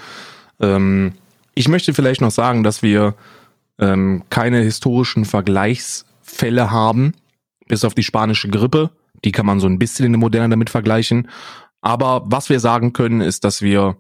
[0.61, 1.15] Ähm,
[1.53, 3.15] ich möchte vielleicht noch sagen, dass wir
[3.77, 7.13] ähm, keine historischen Vergleichsfälle haben,
[7.71, 8.91] bis auf die spanische Grippe.
[9.23, 11.29] Die kann man so ein bisschen in der Moderne damit vergleichen.
[11.79, 13.95] Aber was wir sagen können, ist, dass wir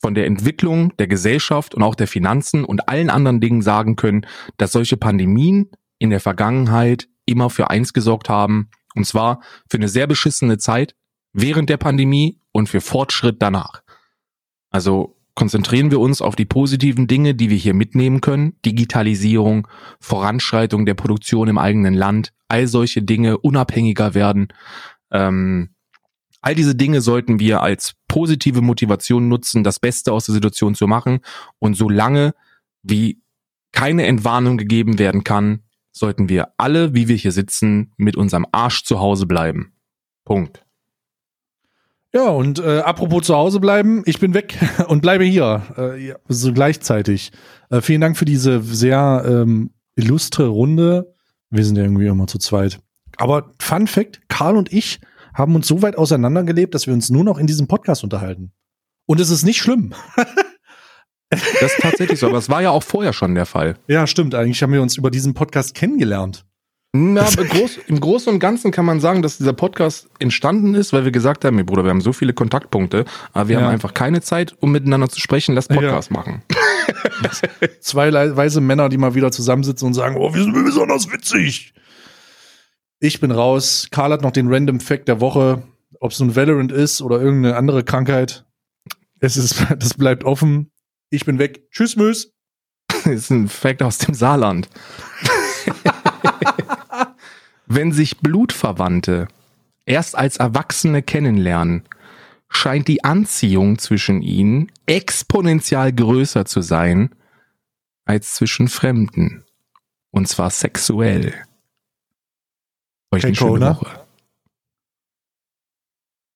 [0.00, 4.26] von der Entwicklung der Gesellschaft und auch der Finanzen und allen anderen Dingen sagen können,
[4.56, 9.88] dass solche Pandemien in der Vergangenheit immer für eins gesorgt haben, und zwar für eine
[9.88, 10.94] sehr beschissene Zeit
[11.34, 13.82] während der Pandemie und für Fortschritt danach.
[14.70, 18.54] Also konzentrieren wir uns auf die positiven Dinge, die wir hier mitnehmen können.
[18.64, 19.68] Digitalisierung,
[20.00, 24.48] Voranschreitung der Produktion im eigenen Land, all solche Dinge unabhängiger werden.
[25.10, 25.70] Ähm,
[26.40, 30.86] all diese Dinge sollten wir als positive Motivation nutzen, das Beste aus der Situation zu
[30.86, 31.20] machen.
[31.58, 32.34] Und solange
[32.82, 33.22] wie
[33.72, 35.62] keine Entwarnung gegeben werden kann,
[35.92, 39.74] sollten wir alle, wie wir hier sitzen, mit unserem Arsch zu Hause bleiben.
[40.24, 40.64] Punkt.
[42.12, 44.58] Ja, und äh, apropos zu Hause bleiben, ich bin weg
[44.88, 47.30] und bleibe hier, äh, ja, so gleichzeitig.
[47.70, 51.14] Äh, vielen Dank für diese sehr ähm, illustre Runde.
[51.50, 52.80] Wir sind ja irgendwie immer zu zweit.
[53.16, 55.00] Aber Fun Fact, Karl und ich
[55.34, 58.52] haben uns so weit auseinandergelebt, dass wir uns nur noch in diesem Podcast unterhalten.
[59.06, 59.94] Und es ist nicht schlimm.
[61.30, 63.76] Das ist tatsächlich so, aber es war ja auch vorher schon der Fall.
[63.86, 64.34] Ja, stimmt.
[64.34, 66.44] Eigentlich haben wir uns über diesen Podcast kennengelernt.
[66.92, 71.04] Na, groß, im Großen und Ganzen kann man sagen, dass dieser Podcast entstanden ist, weil
[71.04, 73.62] wir gesagt haben, hey Bruder, wir haben so viele Kontaktpunkte, aber wir Ja.
[73.62, 75.54] haben einfach keine Zeit, um miteinander zu sprechen.
[75.54, 76.42] Lass Podcast machen.
[77.80, 81.74] Zwei weise Männer, die mal wieder zusammensitzen und sagen, oh, wir sind besonders witzig.
[82.98, 83.86] Ich bin raus.
[83.92, 85.62] Karl hat noch den Random Fact der Woche.
[86.00, 88.46] Ob es nun Valorant ist oder irgendeine andere Krankheit.
[89.20, 90.72] Es ist, das bleibt offen.
[91.10, 91.68] Ich bin weg.
[91.70, 92.32] Tschüss, Mös.
[93.04, 94.68] Das ist ein Fact aus dem Saarland.
[97.72, 99.28] Wenn sich Blutverwandte
[99.86, 101.84] erst als Erwachsene kennenlernen,
[102.48, 107.10] scheint die Anziehung zwischen ihnen exponentiell größer zu sein
[108.04, 109.44] als zwischen Fremden.
[110.10, 111.32] Und zwar sexuell.
[113.12, 113.80] Euch eine schöne Corona.
[113.80, 113.99] Woche.